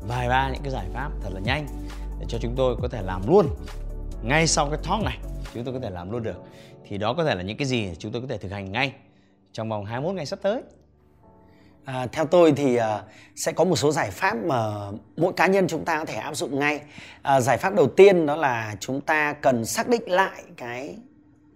vài 0.08 0.30
ba 0.30 0.50
những 0.54 0.62
cái 0.64 0.72
giải 0.72 0.86
pháp 0.94 1.12
thật 1.22 1.30
là 1.34 1.40
nhanh 1.40 1.68
để 2.20 2.26
cho 2.30 2.38
chúng 2.42 2.54
tôi 2.58 2.76
có 2.82 2.88
thể 2.88 3.02
làm 3.02 3.22
luôn 3.28 3.48
ngay 4.24 4.48
sau 4.48 4.70
cái 4.70 4.80
talk 4.90 5.04
này. 5.04 5.18
Chúng 5.54 5.64
tôi 5.64 5.74
có 5.74 5.80
thể 5.80 5.90
làm 5.90 6.12
luôn 6.12 6.24
được. 6.24 6.44
Thì 6.88 6.98
đó 6.98 7.14
có 7.14 7.26
thể 7.26 7.36
là 7.36 7.42
những 7.42 7.58
cái 7.58 7.68
gì 7.68 7.90
chúng 8.00 8.12
tôi 8.12 8.22
có 8.22 8.28
thể 8.28 8.38
thực 8.38 8.52
hành 8.52 8.72
ngay 8.72 8.94
trong 9.52 9.70
vòng 9.70 9.86
21 9.86 10.16
ngày 10.16 10.26
sắp 10.26 10.40
tới. 10.42 10.62
À, 11.86 12.08
theo 12.12 12.26
tôi 12.26 12.52
thì 12.52 12.76
à, 12.76 13.04
sẽ 13.36 13.52
có 13.52 13.64
một 13.64 13.76
số 13.76 13.92
giải 13.92 14.12
pháp 14.12 14.38
mà 14.46 14.92
mỗi 15.18 15.34
cá 15.34 15.48
nhân 15.48 15.68
chúng 15.68 15.86
ta 15.86 16.00
có 16.00 16.06
thể 16.06 16.16
áp 16.16 16.36
dụng 16.36 16.60
ngay. 16.60 16.82
À, 17.22 17.42
giải 17.42 17.58
pháp 17.58 17.76
đầu 17.76 17.88
tiên 17.88 18.26
đó 18.26 18.36
là 18.36 18.76
chúng 18.80 19.02
ta 19.02 19.34
cần 19.34 19.66
xác 19.66 19.88
định 19.88 20.12
lại 20.12 20.44
cái 20.58 20.98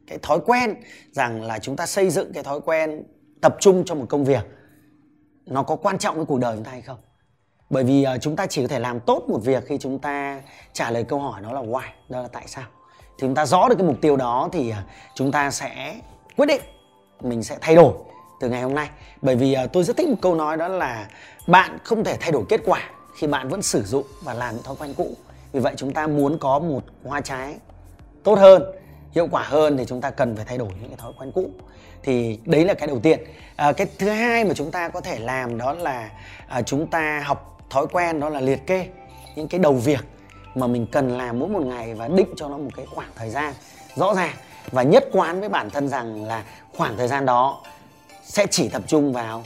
cái 0.07 0.17
thói 0.21 0.39
quen 0.45 0.75
rằng 1.11 1.43
là 1.43 1.59
chúng 1.59 1.75
ta 1.75 1.85
xây 1.85 2.09
dựng 2.09 2.33
cái 2.33 2.43
thói 2.43 2.59
quen 2.61 3.03
tập 3.41 3.58
trung 3.60 3.84
cho 3.86 3.96
một 3.96 4.06
công 4.10 4.25
việc 4.25 4.46
nó 5.46 5.63
có 5.63 5.75
quan 5.75 5.98
trọng 5.98 6.15
với 6.15 6.25
cuộc 6.25 6.39
đời 6.39 6.56
chúng 6.56 6.63
ta 6.63 6.72
hay 6.72 6.82
không. 6.82 6.98
Bởi 7.70 7.84
vì 7.84 8.03
ờ, 8.03 8.17
chúng 8.17 8.36
ta 8.36 8.46
chỉ 8.48 8.62
có 8.62 8.67
thể 8.67 8.79
làm 8.79 9.00
tốt 9.00 9.24
một 9.27 9.39
việc 9.44 9.63
khi 9.67 9.77
chúng 9.77 10.00
ta 10.00 10.41
trả 10.74 10.91
lời 10.91 11.03
câu 11.03 11.20
hỏi 11.20 11.41
đó 11.41 11.53
là 11.53 11.62
why, 11.62 11.88
đó 12.10 12.22
là 12.22 12.27
tại 12.27 12.44
sao. 12.48 12.65
Thì 12.89 13.22
chúng 13.22 13.36
ta 13.36 13.46
rõ 13.46 13.70
được 13.70 13.75
cái 13.77 13.88
mục 13.88 13.98
tiêu 14.01 14.15
đó 14.15 14.50
thì 14.51 14.70
ờ, 14.70 14.77
chúng 15.15 15.32
ta 15.32 15.51
sẽ 15.51 16.01
quyết 16.38 16.46
định 16.46 16.62
mình 17.22 17.44
sẽ 17.44 17.58
thay 17.62 17.75
đổi 17.75 17.94
từ 18.39 18.50
ngày 18.50 18.62
hôm 18.62 18.75
nay 18.75 18.89
bởi 19.22 19.36
vì 19.36 19.56
uh, 19.63 19.72
tôi 19.74 19.84
rất 19.84 19.98
thích 19.98 20.10
một 20.10 20.15
câu 20.22 20.36
nói 20.36 20.58
đó 20.58 20.67
là 20.67 21.08
bạn 21.48 21.77
không 21.84 22.03
thể 22.03 22.17
thay 22.20 22.32
đổi 22.32 22.44
kết 22.50 22.62
quả 22.65 22.89
khi 23.15 23.27
bạn 23.27 23.50
vẫn 23.50 23.62
sử 23.62 23.84
dụng 23.84 24.03
và 24.24 24.34
làm 24.34 24.56
những 24.56 24.63
thói 24.63 24.75
quen 24.79 24.94
cũ 24.98 25.15
vì 25.51 25.60
vậy 25.60 25.74
chúng 25.77 25.94
ta 25.94 26.08
muốn 26.08 26.38
có 26.38 26.60
một 26.60 26.84
hoa 27.03 27.22
trái 27.22 27.56
tốt 28.24 28.39
hơn 28.39 28.63
hiệu 29.17 29.27
quả 29.31 29.43
hơn 29.43 29.77
thì 29.77 29.86
chúng 29.88 30.01
ta 30.01 30.09
cần 30.09 30.36
phải 30.36 30.45
thay 30.45 30.57
đổi 30.57 30.69
những 30.81 30.89
cái 30.89 30.97
thói 30.97 31.13
quen 31.19 31.31
cũ. 31.31 31.50
Thì 32.03 32.39
đấy 32.45 32.65
là 32.65 32.74
cái 32.74 32.88
đầu 32.88 33.00
tiên. 33.03 33.19
À, 33.55 33.71
cái 33.71 33.88
thứ 34.00 34.09
hai 34.09 34.45
mà 34.45 34.53
chúng 34.53 34.71
ta 34.71 34.89
có 34.89 35.01
thể 35.01 35.19
làm 35.19 35.57
đó 35.57 35.74
là 35.74 36.09
à, 36.47 36.62
chúng 36.62 36.88
ta 36.88 37.24
học 37.25 37.59
thói 37.69 37.88
quen 37.91 38.19
đó 38.19 38.29
là 38.29 38.41
liệt 38.41 38.67
kê 38.67 38.88
những 39.36 39.47
cái 39.47 39.59
đầu 39.59 39.74
việc 39.74 40.05
mà 40.55 40.67
mình 40.67 40.88
cần 40.91 41.17
làm 41.17 41.39
mỗi 41.39 41.50
một 41.50 41.62
ngày 41.62 41.93
và 41.93 42.07
định 42.07 42.33
cho 42.36 42.50
nó 42.50 42.57
một 42.57 42.69
cái 42.75 42.86
khoảng 42.86 43.09
thời 43.15 43.29
gian 43.29 43.53
rõ 43.95 44.13
ràng. 44.13 44.36
Và 44.71 44.83
nhất 44.83 45.05
quán 45.12 45.39
với 45.39 45.50
bản 45.50 45.69
thân 45.69 45.89
rằng 45.89 46.24
là 46.24 46.43
khoảng 46.77 46.97
thời 46.97 47.07
gian 47.07 47.25
đó 47.25 47.62
sẽ 48.24 48.45
chỉ 48.51 48.69
tập 48.69 48.81
trung 48.88 49.13
vào 49.13 49.43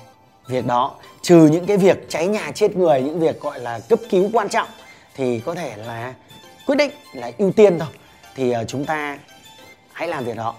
việc 0.48 0.66
đó. 0.66 0.96
Trừ 1.22 1.50
những 1.52 1.66
cái 1.66 1.78
việc 1.78 2.10
cháy 2.10 2.28
nhà 2.28 2.52
chết 2.56 2.76
người 2.76 3.02
những 3.02 3.20
việc 3.20 3.42
gọi 3.42 3.60
là 3.60 3.80
cấp 3.80 4.00
cứu 4.10 4.30
quan 4.34 4.50
trọng 4.50 4.68
thì 5.16 5.40
có 5.40 5.56
thể 5.56 5.78
là 5.78 6.14
quyết 6.66 6.76
định 6.76 6.92
là 7.14 7.32
ưu 7.38 7.52
tiên 7.52 7.80
thôi. 7.80 7.90
Thì 8.36 8.52
à, 8.52 8.64
chúng 8.64 8.86
ta 8.86 9.18
hãy 10.02 10.08
làm 10.08 10.26
việc 10.26 10.38
đó. 10.38 10.56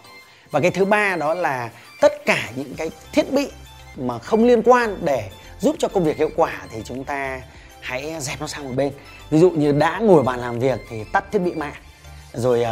Và 0.50 0.60
cái 0.60 0.70
thứ 0.70 0.84
ba 0.84 1.16
đó 1.16 1.34
là 1.34 1.70
tất 2.00 2.12
cả 2.26 2.50
những 2.56 2.74
cái 2.76 2.90
thiết 3.12 3.32
bị 3.32 3.50
mà 3.96 4.18
không 4.18 4.44
liên 4.44 4.62
quan 4.62 4.98
để 5.00 5.30
giúp 5.58 5.76
cho 5.78 5.88
công 5.88 6.04
việc 6.04 6.16
hiệu 6.16 6.30
quả 6.36 6.62
thì 6.70 6.82
chúng 6.84 7.04
ta 7.04 7.40
hãy 7.80 8.14
dẹp 8.20 8.40
nó 8.40 8.46
sang 8.46 8.64
một 8.64 8.72
bên. 8.76 8.92
Ví 9.30 9.38
dụ 9.38 9.50
như 9.50 9.72
đã 9.72 9.98
ngồi 9.98 10.22
bàn 10.22 10.40
làm 10.40 10.58
việc 10.58 10.80
thì 10.90 11.04
tắt 11.12 11.24
thiết 11.32 11.38
bị 11.38 11.54
mạng. 11.54 11.74
Rồi 12.32 12.64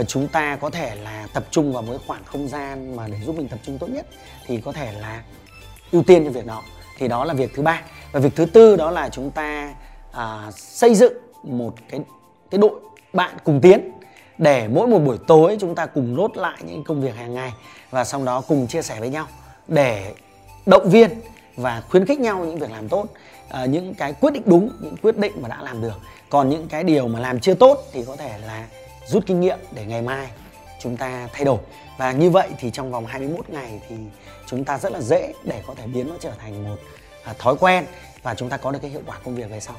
uh, 0.00 0.08
chúng 0.08 0.28
ta 0.28 0.56
có 0.60 0.70
thể 0.70 0.96
là 0.96 1.26
tập 1.34 1.44
trung 1.50 1.72
vào 1.72 1.82
một 1.82 1.96
khoảng 2.06 2.24
không 2.24 2.48
gian 2.48 2.96
mà 2.96 3.08
để 3.08 3.18
giúp 3.26 3.36
mình 3.36 3.48
tập 3.48 3.58
trung 3.62 3.78
tốt 3.78 3.90
nhất 3.90 4.06
thì 4.46 4.60
có 4.60 4.72
thể 4.72 4.92
là 4.92 5.22
ưu 5.92 6.02
tiên 6.02 6.24
cho 6.24 6.30
việc 6.30 6.46
đó. 6.46 6.62
Thì 6.98 7.08
đó 7.08 7.24
là 7.24 7.34
việc 7.34 7.50
thứ 7.54 7.62
ba. 7.62 7.82
Và 8.12 8.20
việc 8.20 8.36
thứ 8.36 8.44
tư 8.44 8.76
đó 8.76 8.90
là 8.90 9.08
chúng 9.08 9.30
ta 9.30 9.74
uh, 10.10 10.58
xây 10.58 10.94
dựng 10.94 11.12
một 11.42 11.74
cái 11.90 12.00
cái 12.50 12.58
đội 12.58 12.80
bạn 13.12 13.36
cùng 13.44 13.60
tiến 13.60 13.90
để 14.38 14.68
mỗi 14.68 14.86
một 14.86 14.98
buổi 14.98 15.18
tối 15.26 15.56
chúng 15.60 15.74
ta 15.74 15.86
cùng 15.86 16.16
nốt 16.16 16.36
lại 16.36 16.58
những 16.66 16.84
công 16.84 17.00
việc 17.00 17.14
hàng 17.16 17.34
ngày 17.34 17.52
và 17.90 18.04
sau 18.04 18.24
đó 18.24 18.40
cùng 18.48 18.66
chia 18.66 18.82
sẻ 18.82 19.00
với 19.00 19.08
nhau 19.08 19.26
để 19.68 20.14
động 20.66 20.90
viên 20.90 21.10
và 21.56 21.82
khuyến 21.88 22.06
khích 22.06 22.20
nhau 22.20 22.44
những 22.44 22.58
việc 22.58 22.70
làm 22.70 22.88
tốt. 22.88 23.06
À, 23.48 23.64
những 23.64 23.94
cái 23.94 24.12
quyết 24.12 24.32
định 24.32 24.42
đúng 24.46 24.70
những 24.80 24.96
quyết 25.02 25.16
định 25.16 25.32
mà 25.42 25.48
đã 25.48 25.62
làm 25.62 25.82
được. 25.82 26.00
Còn 26.30 26.48
những 26.48 26.68
cái 26.68 26.84
điều 26.84 27.08
mà 27.08 27.20
làm 27.20 27.40
chưa 27.40 27.54
tốt 27.54 27.78
thì 27.92 28.04
có 28.06 28.16
thể 28.16 28.38
là 28.38 28.66
rút 29.06 29.26
kinh 29.26 29.40
nghiệm 29.40 29.58
để 29.72 29.84
ngày 29.86 30.02
mai 30.02 30.28
chúng 30.80 30.96
ta 30.96 31.28
thay 31.32 31.44
đổi. 31.44 31.58
Và 31.98 32.12
như 32.12 32.30
vậy 32.30 32.48
thì 32.58 32.70
trong 32.70 32.92
vòng 32.92 33.06
21 33.06 33.48
ngày 33.48 33.80
thì 33.88 33.96
chúng 34.46 34.64
ta 34.64 34.78
rất 34.78 34.92
là 34.92 35.00
dễ 35.00 35.32
để 35.44 35.62
có 35.66 35.74
thể 35.74 35.86
biến 35.86 36.08
nó 36.08 36.14
trở 36.20 36.30
thành 36.38 36.64
một 36.64 36.76
à, 37.24 37.34
thói 37.38 37.56
quen 37.60 37.84
và 38.22 38.34
chúng 38.34 38.48
ta 38.48 38.56
có 38.56 38.70
được 38.70 38.78
cái 38.82 38.90
hiệu 38.90 39.02
quả 39.06 39.18
công 39.24 39.34
việc 39.34 39.50
về 39.50 39.60
sau. 39.60 39.76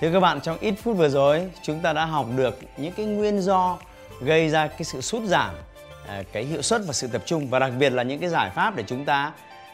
Thưa 0.00 0.12
các 0.12 0.20
bạn, 0.20 0.40
trong 0.40 0.58
ít 0.60 0.74
phút 0.82 0.96
vừa 0.96 1.08
rồi 1.08 1.50
chúng 1.62 1.80
ta 1.80 1.92
đã 1.92 2.04
học 2.04 2.26
được 2.36 2.58
những 2.76 2.92
cái 2.92 3.06
nguyên 3.06 3.40
do 3.40 3.78
gây 4.20 4.48
ra 4.48 4.66
cái 4.66 4.84
sự 4.84 5.00
sút 5.00 5.22
giảm 5.22 5.54
à, 6.08 6.22
cái 6.32 6.44
hiệu 6.44 6.62
suất 6.62 6.82
và 6.86 6.92
sự 6.92 7.06
tập 7.06 7.22
trung 7.26 7.50
và 7.50 7.58
đặc 7.58 7.72
biệt 7.78 7.90
là 7.90 8.02
những 8.02 8.20
cái 8.20 8.28
giải 8.30 8.50
pháp 8.54 8.76
để 8.76 8.84
chúng 8.86 9.04
ta 9.04 9.32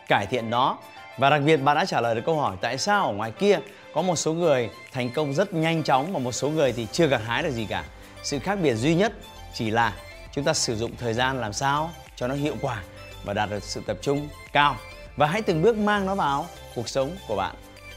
cải 0.08 0.26
thiện 0.26 0.50
nó 0.50 0.78
và 1.18 1.30
đặc 1.30 1.42
biệt 1.44 1.56
bạn 1.56 1.76
đã 1.76 1.84
trả 1.84 2.00
lời 2.00 2.14
được 2.14 2.22
câu 2.26 2.36
hỏi 2.36 2.56
tại 2.60 2.78
sao 2.78 3.06
ở 3.06 3.12
ngoài 3.12 3.30
kia 3.30 3.58
có 3.94 4.02
một 4.02 4.16
số 4.16 4.32
người 4.32 4.70
thành 4.92 5.10
công 5.10 5.34
rất 5.34 5.54
nhanh 5.54 5.82
chóng 5.82 6.12
và 6.12 6.18
một 6.18 6.32
số 6.32 6.48
người 6.48 6.72
thì 6.72 6.86
chưa 6.92 7.06
gặt 7.06 7.20
hái 7.26 7.42
được 7.42 7.50
gì 7.50 7.66
cả. 7.66 7.84
Sự 8.22 8.38
khác 8.38 8.58
biệt 8.62 8.74
duy 8.74 8.94
nhất 8.94 9.12
chỉ 9.52 9.70
là 9.70 9.92
chúng 10.32 10.44
ta 10.44 10.54
sử 10.54 10.76
dụng 10.76 10.90
thời 10.98 11.14
gian 11.14 11.40
làm 11.40 11.52
sao 11.52 11.90
cho 12.16 12.28
nó 12.28 12.34
hiệu 12.34 12.54
quả 12.60 12.82
và 13.24 13.32
đạt 13.32 13.50
được 13.50 13.62
sự 13.62 13.82
tập 13.86 13.96
trung 14.02 14.28
cao. 14.52 14.76
Và 15.16 15.26
hãy 15.26 15.42
từng 15.42 15.62
bước 15.62 15.76
mang 15.76 16.06
nó 16.06 16.14
vào 16.14 16.46
cuộc 16.74 16.88
sống 16.88 17.10
của 17.28 17.36
bạn. 17.36 17.54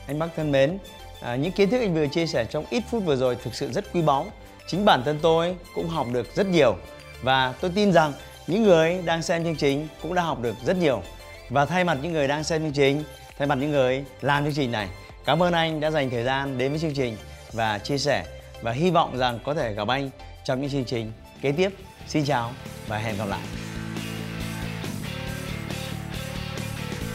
Anh 0.08 0.20
bắc 0.20 0.28
thân 0.36 0.52
mến 0.52 0.78
à, 1.22 1.36
những 1.36 1.52
kiến 1.52 1.70
thức 1.70 1.80
anh 1.80 1.94
vừa 1.94 2.08
chia 2.08 2.28
sẻ 2.28 2.46
trong 2.46 2.66
ít 2.70 2.84
phút 2.92 3.04
vừa 3.06 3.16
rồi 3.16 3.38
thực 3.44 3.56
sự 3.56 3.72
rất 3.72 3.94
quý 3.94 4.02
báu 4.02 4.26
chính 4.68 4.86
bản 4.86 5.04
thân 5.04 5.20
tôi 5.22 5.56
cũng 5.76 5.88
học 5.88 6.08
được 6.14 6.36
rất 6.36 6.48
nhiều 6.48 6.76
và 7.22 7.54
tôi 7.62 7.72
tin 7.76 7.92
rằng 7.94 8.14
những 8.48 8.64
người 8.64 9.02
đang 9.06 9.22
xem 9.22 9.44
chương 9.44 9.56
trình 9.56 9.88
cũng 10.02 10.14
đã 10.14 10.22
học 10.22 10.42
được 10.42 10.56
rất 10.66 10.78
nhiều 10.78 11.02
và 11.50 11.66
thay 11.66 11.84
mặt 11.84 11.98
những 12.02 12.14
người 12.14 12.28
đang 12.28 12.44
xem 12.44 12.62
chương 12.62 12.74
trình 12.74 13.04
thay 13.38 13.48
mặt 13.48 13.56
những 13.56 13.72
người 13.72 14.06
làm 14.22 14.44
chương 14.44 14.54
trình 14.54 14.72
này 14.72 14.88
cảm 15.26 15.44
ơn 15.44 15.54
anh 15.54 15.80
đã 15.80 15.92
dành 15.92 16.10
thời 16.10 16.24
gian 16.24 16.58
đến 16.58 16.72
với 16.72 16.80
chương 16.80 16.94
trình 16.94 17.18
và 17.54 17.80
chia 17.80 17.98
sẻ 17.98 18.24
và 18.62 18.72
hy 18.72 18.92
vọng 18.92 19.18
rằng 19.18 19.40
có 19.46 19.54
thể 19.54 19.74
gặp 19.74 19.88
anh 19.88 20.10
trong 20.44 20.62
những 20.62 20.72
chương 20.72 20.86
trình 20.86 21.12
kế 21.42 21.52
tiếp. 21.52 21.70
Xin 22.08 22.26
chào 22.26 22.52
và 22.88 22.98
hẹn 22.98 23.18
gặp 23.18 23.26
lại. 23.26 23.42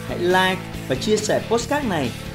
Hãy 0.07 0.19
like 0.19 0.61
và 0.87 0.95
chia 0.95 1.17
sẻ 1.17 1.41
postcard 1.49 1.87
này 1.87 2.11